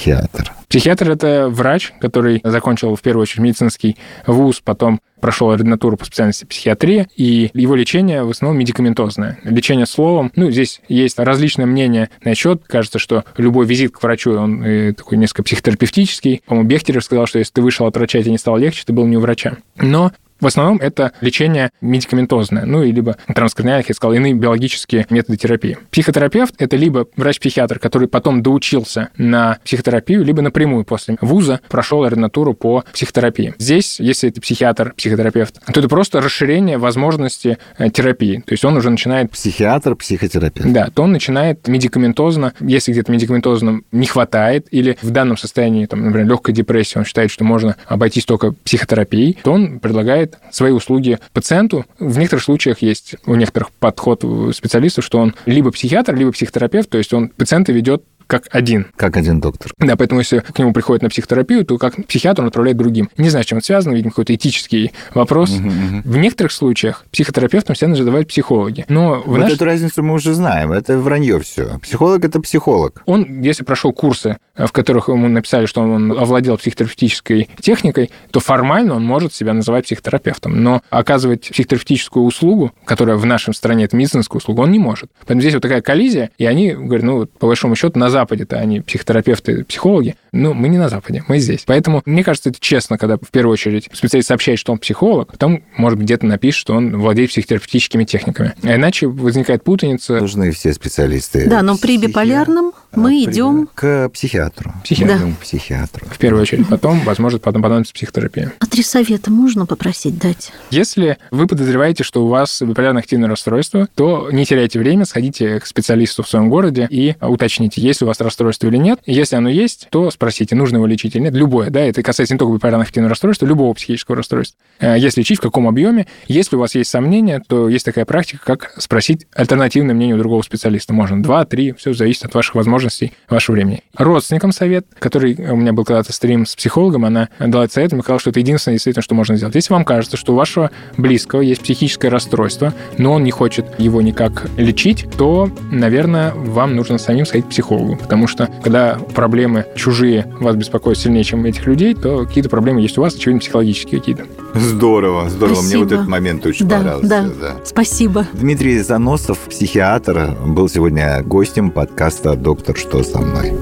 Психиатр– 0.69 1.11
это 1.13 1.49
врач, 1.49 1.93
который 2.01 2.41
закончил 2.45 2.95
в 2.95 3.01
первую 3.01 3.23
очередь 3.23 3.41
медицинский 3.41 3.97
вуз, 4.27 4.61
потом 4.63 5.01
прошел 5.21 5.51
ординатуру 5.51 5.97
по 5.97 6.05
специальности 6.05 6.45
психиатрия, 6.45 7.09
и 7.17 7.51
его 7.55 7.75
лечение 7.75 8.25
в 8.25 8.31
основном 8.31 8.59
медикаментозное. 8.59 9.39
Лечение 9.45 9.87
словом, 9.87 10.33
ну, 10.37 10.51
здесь 10.51 10.81
есть 10.89 11.19
различные 11.19 11.67
мнения 11.67 12.11
насчет. 12.23 12.63
Кажется, 12.67 12.99
что 12.99 13.25
любой 13.37 13.67
визит 13.67 13.93
к 13.93 14.03
врачу, 14.03 14.33
он 14.33 14.63
э, 14.63 14.93
такой 14.93 15.19
несколько 15.19 15.45
психотерапевтический. 15.45 16.43
По-моему, 16.47 16.69
Бехтерев 16.69 17.03
сказал, 17.03 17.27
что 17.27 17.39
если 17.39 17.53
ты 17.53 17.63
вышел 17.63 17.87
от 17.87 17.97
врача, 17.97 18.19
и 18.19 18.23
тебе 18.23 18.33
не 18.33 18.39
стало 18.39 18.59
легче, 18.59 18.83
ты 18.85 18.93
был 18.93 19.07
не 19.07 19.17
у 19.17 19.21
врача. 19.21 19.57
Но 19.77 20.13
в 20.40 20.46
основном 20.46 20.79
это 20.79 21.12
лечение 21.20 21.70
медикаментозное, 21.81 22.64
ну 22.64 22.83
и 22.83 22.92
либо 22.92 23.16
транскраниальных, 23.35 23.88
я 23.88 23.94
сказал, 23.94 24.14
иные 24.14 24.35
биологические 24.35 25.07
методы 25.11 25.38
терапии. 25.38 25.79
Психотерапевт– 25.90 26.55
это 26.59 26.77
либо 26.77 27.07
врач-психиатр, 27.16 27.79
который 27.79 28.09
потом 28.09 28.42
доучился 28.42 29.09
на 29.16 29.59
психотерапию, 29.64 30.25
либо 30.25 30.42
напрямую 30.42 30.85
после 30.85 31.16
вуза 31.20 31.61
прошел 31.68 32.05
ординатуру 32.05 32.55
по 32.55 32.85
психотерапии. 32.92 33.55
Здесь, 33.59 34.01
если 34.01 34.31
это 34.31 34.40
психиатр, 34.40 34.92
психотерапевт, 34.96 35.61
то 35.72 35.81
это 35.81 35.88
просто 35.88 36.20
расширение 36.20 36.79
возможности 36.79 37.59
э, 37.79 37.90
терапии. 37.90 38.42
То 38.46 38.53
есть 38.53 38.64
он 38.64 38.77
уже 38.77 38.90
начинает 38.90 39.31
Психиатр, 39.31 39.94
психотерапевт. 39.96 40.70
да, 40.72 40.88
то 40.92 41.03
он 41.03 41.12
начинает 41.12 41.68
медикаментозно, 41.68 42.53
если 42.61 42.92
где-то 42.92 43.12
медикаментозно 43.12 43.81
не 43.92 44.07
хватает, 44.07 44.66
или 44.70 44.96
в 45.03 45.11
данном 45.11 45.37
состоянии, 45.37 45.87
там, 45.87 46.05
например, 46.05 46.29
легкой 46.29 46.55
депрессии, 46.55 46.99
он 46.99 47.05
считает, 47.05 47.31
что 47.31 47.44
можно 47.44 47.77
обойтись 47.87 48.25
только 48.25 48.53
психотерапией, 48.53 49.38
то 49.42 49.53
он 49.53 49.79
предлагает 49.79 50.26
свои 50.51 50.73
услуги 50.73 51.19
пациенту. 51.33 51.85
В 51.99 52.19
некоторых 52.19 52.45
случаях 52.45 52.83
есть 52.83 53.17
у 53.27 53.35
некоторых 53.35 53.71
подход 53.73 54.25
специалистов, 54.55 55.05
что 55.05 55.19
он 55.19 55.35
либо 55.47 55.71
психиатр, 55.71 56.15
либо 56.15 56.33
психотерапевт, 56.33 56.89
то 56.91 56.99
есть 56.99 57.12
он 57.12 57.29
пациента 57.29 57.73
ведет 57.73 58.05
как 58.27 58.45
один. 58.51 58.87
Как 58.97 59.17
один 59.17 59.41
доктор. 59.41 59.73
Да, 59.79 59.97
поэтому 59.97 60.21
если 60.21 60.39
к 60.41 60.59
нему 60.59 60.73
приходит 60.73 61.03
на 61.03 61.09
психотерапию, 61.09 61.65
то 61.65 61.79
как 61.79 61.95
психиатр 62.07 62.43
он 62.43 62.49
отправляет 62.49 62.77
другим. 62.77 63.09
Не 63.17 63.29
знаю, 63.31 63.45
с 63.45 63.47
чем 63.47 63.59
это 63.59 63.67
связано, 63.67 63.95
видимо, 63.95 64.11
какой-то 64.11 64.35
этический 64.35 64.93
вопрос. 65.15 65.51
В 65.51 66.17
некоторых 66.17 66.53
случаях 66.53 67.05
психотерапевтам 67.12 67.75
всегда 67.77 67.91
называют 67.91 68.29
психологи. 68.29 68.85
Но 68.89 69.23
в 69.23 69.27
Вот 69.31 69.39
наш- 69.39 69.53
эту 69.53 69.65
разницу 69.65 70.03
мы 70.03 70.15
уже 70.15 70.35
знаем. 70.35 70.73
Это 70.73 70.99
вранье 70.99 71.39
все. 71.41 71.79
Психолог– 71.81 72.25
это 72.27 72.41
психолог. 72.41 73.03
Он, 73.07 73.43
если 73.43 73.65
прошел 73.65 73.93
курсы, 73.93 74.39
в 74.57 74.73
которых 74.73 75.09
ему 75.09 75.29
написали, 75.29 75.67
что 75.67 75.83
он 75.83 76.12
овладел 76.12 76.57
психотерапевтической 76.57 77.49
техникой, 77.61 78.11
то 78.31 78.41
формально 78.41 78.95
он 78.95 79.05
может 79.05 79.35
себя 79.35 79.53
называть 79.53 79.85
психотерапевтом. 79.85 80.62
Но 80.62 80.83
оказывать 80.91 81.43
психотерапевтическую 81.51 82.25
услугу, 82.25 82.73
которая 82.85 83.17
в 83.17 83.27
нашем 83.27 83.55
стране 83.55 83.85
это 83.85 83.97
медицинская 83.97 84.39
услуга, 84.39 84.61
он 84.62 84.71
не 84.73 84.79
может. 84.79 85.11
Поэтому 85.21 85.41
здесь 85.43 85.55
вот 85.55 85.62
такая 85.62 85.83
коллизия, 85.83 86.31
и 86.39 86.47
они 86.47 86.73
говорят, 86.73 87.05
ну, 87.05 87.27
по 87.27 87.47
большому 87.47 87.77
счету, 87.77 87.99
назад 87.99 88.15
Западе-то 88.16 88.57
они 88.57 88.81
психотерапевты, 88.81 89.62
психологи. 89.64 90.16
Ну, 90.37 90.53
мы 90.55 90.68
не 90.68 90.79
на 90.79 90.88
Западе, 90.88 91.25
мы 91.29 91.38
здесь. 91.38 91.62
Поэтому, 91.66 92.03
мне 92.05 92.22
кажется, 92.22 92.51
это 92.51 92.59
честно, 92.61 92.99
когда 92.99 93.16
в 93.16 93.31
первую 93.31 93.55
очередь 93.55 93.88
специалист 93.92 94.29
сообщает, 94.29 94.59
что 94.59 94.72
он 94.72 94.79
психолог, 94.79 95.33
потом, 95.33 95.64
может 95.77 95.99
быть, 95.99 96.07
где-то 96.07 96.27
напишет, 96.27 96.61
что 96.61 96.75
он 96.75 96.96
владеет 96.96 97.31
психотерапевтическими 97.31 98.05
техниками. 98.05 98.55
А 98.62 98.77
иначе 98.77 99.07
возникает 99.07 99.64
путаница. 99.64 100.20
Нужны 100.20 100.51
все 100.51 100.72
специалисты. 100.75 101.49
Да, 101.49 101.62
но 101.62 101.77
при 101.79 101.99
биполярном 101.99 102.72
мы 102.94 103.25
При- 103.25 103.33
идем... 103.33 103.68
к 103.75 104.11
психиатру. 104.11 104.72
Психиатру. 104.85 105.16
Идем 105.16 105.35
к 105.35 105.38
психиатру. 105.38 106.07
В 106.07 106.18
первую 106.18 106.42
очередь. 106.42 106.68
Потом, 106.68 107.01
возможно, 107.01 107.38
потом 107.38 107.62
понадобится 107.62 107.94
психотерапия. 107.94 108.53
А 108.59 108.66
три 108.66 108.83
совета 108.83 109.31
можно 109.31 109.66
попросить 109.66 110.18
дать? 110.18 110.53
Если 110.70 111.16
вы 111.31 111.46
подозреваете, 111.46 112.05
что 112.05 112.25
у 112.25 112.29
вас 112.29 112.61
биполярное 112.62 113.01
активное 113.01 113.29
расстройство, 113.29 113.88
то 113.94 114.29
не 114.31 114.44
теряйте 114.44 114.79
время, 114.79 115.07
сходите 115.07 115.61
к 115.61 115.66
специалисту 115.66 116.22
в 116.22 116.29
своем 116.29 116.49
городе 116.51 116.87
и 116.90 117.14
уточните, 117.20 117.81
есть 117.81 118.01
ли 118.01 118.05
у 118.05 118.09
вас 118.09 118.20
расстройство 118.20 118.68
или 118.68 118.77
нет. 118.77 119.01
Если 119.07 119.37
оно 119.37 119.49
есть, 119.49 119.88
то 119.90 120.11
спросите, 120.11 120.26
нужно 120.55 120.77
его 120.77 120.87
лечить 120.87 121.15
или 121.15 121.23
нет. 121.23 121.35
Любое, 121.35 121.71
да, 121.71 121.81
это 121.81 122.03
касается 122.03 122.35
не 122.35 122.39
только 122.39 122.55
биполярного 122.55 122.85
активного 122.85 123.11
расстройства, 123.11 123.47
любого 123.47 123.75
психического 123.75 124.17
расстройства. 124.17 124.59
Э, 124.81 124.97
Если 124.99 125.21
лечить, 125.21 125.39
в 125.39 125.43
каком 125.43 125.69
объеме. 125.69 126.07
Если 126.29 126.57
у 126.57 126.59
вас 126.59 126.75
есть 126.75 126.91
сомнения, 126.91 127.43
то 127.47 127.69
есть 127.69 127.85
такая 127.85 128.05
практика, 128.05 128.41
как 128.45 128.75
спросить 128.79 129.27
альтернативное 129.35 129.95
мнение 129.95 130.17
у 130.17 130.19
другого 130.19 130.43
специалиста. 130.43 130.93
Можно 130.93 131.23
два, 131.23 131.45
три, 131.45 131.73
все 131.73 131.93
зависит 131.93 132.25
от 132.25 132.35
ваших 132.35 132.55
возможностей, 132.55 133.12
вашего 133.29 133.57
времени. 133.57 133.83
Родственникам 133.97 134.53
совет, 134.53 134.87
который 134.99 135.35
у 135.51 135.57
меня 135.57 135.73
был 135.73 135.85
когда-то 135.85 136.12
стрим 136.12 136.47
с 136.47 136.57
психологом, 136.57 137.05
она 137.05 137.29
дала 137.39 137.65
этот 137.65 137.75
совет 137.75 137.93
и 137.93 138.01
сказала, 138.01 138.21
что 138.21 138.31
это 138.31 138.41
единственное 138.41 138.77
действительно, 138.77 139.03
что 139.03 139.15
можно 139.15 139.37
сделать. 139.37 139.55
Если 139.55 139.73
вам 139.73 139.85
кажется, 139.85 140.17
что 140.17 140.33
у 140.33 140.37
вашего 140.37 140.71
близкого 140.97 141.41
есть 141.41 141.62
психическое 141.62 142.09
расстройство, 142.09 142.73
но 142.99 143.12
он 143.12 143.25
не 143.25 143.31
хочет 143.31 143.67
его 143.79 144.01
никак 144.01 144.49
лечить, 144.57 145.07
то, 145.19 145.51
наверное, 145.71 146.33
вам 146.35 146.75
нужно 146.77 146.99
самим 146.99 147.27
сходить 147.27 147.47
к 147.47 147.51
психологу. 147.51 147.97
Потому 147.97 148.27
что, 148.27 148.49
когда 148.62 148.99
проблемы 149.15 149.67
чужие 149.75 150.15
вас 150.40 150.57
беспокоят 150.57 150.98
сильнее, 150.98 151.24
чем 151.24 151.44
этих 151.44 151.66
людей, 151.66 151.94
то 151.94 152.24
какие-то 152.26 152.48
проблемы 152.50 152.81
есть 152.81 152.96
у 152.98 153.00
вас, 153.02 153.14
очевидно, 153.14 153.40
психологические 153.40 154.00
какие-то. 154.00 154.24
Здорово, 154.55 155.29
здорово. 155.29 155.61
Мне 155.62 155.76
вот 155.79 155.87
Спасибо. 155.88 155.94
этот 155.94 156.09
момент 156.09 156.46
очень 156.46 156.66
Да, 156.68 156.76
понравился. 156.76 157.09
да. 157.09 157.22
да. 157.40 157.57
Спасибо. 157.64 158.26
Дмитрий 158.33 158.79
Заносов, 158.81 159.38
психиатр, 159.38 160.37
был 160.46 160.68
сегодня 160.68 161.22
гостем 161.24 161.70
подкаста 161.70 162.35
«Доктор, 162.37 162.76
что 162.76 163.02
со 163.02 163.18
мной?». 163.18 163.52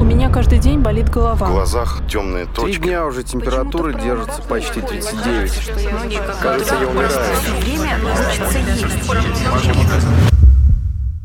У 0.00 0.04
меня 0.08 0.28
каждый 0.30 0.58
день 0.58 0.80
болит 0.80 1.08
В 1.08 1.12
голова. 1.14 1.48
глазах 1.50 2.00
темные 2.10 2.44
Три 2.46 2.54
точки. 2.54 2.82
дня 2.82 3.06
уже 3.06 3.22
температура 3.22 3.92
держится 3.92 4.40
почти 4.48 4.80
39. 4.80 5.52
Кажется, 6.42 6.74
я 6.80 6.88
умираю. 6.88 7.10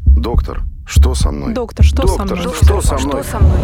Доктор, 0.05 0.61
что 0.85 1.15
со 1.15 1.31
мной? 1.31 1.53
Доктор, 1.53 1.85
что 1.85 2.07
со 2.07 2.17
Доктор, 2.17 2.37
мной? 2.39 2.53
что 2.61 2.81
со 2.81 2.97
мной? 2.97 3.23
Что 3.23 3.31
со 3.31 3.39
мной? 3.39 3.55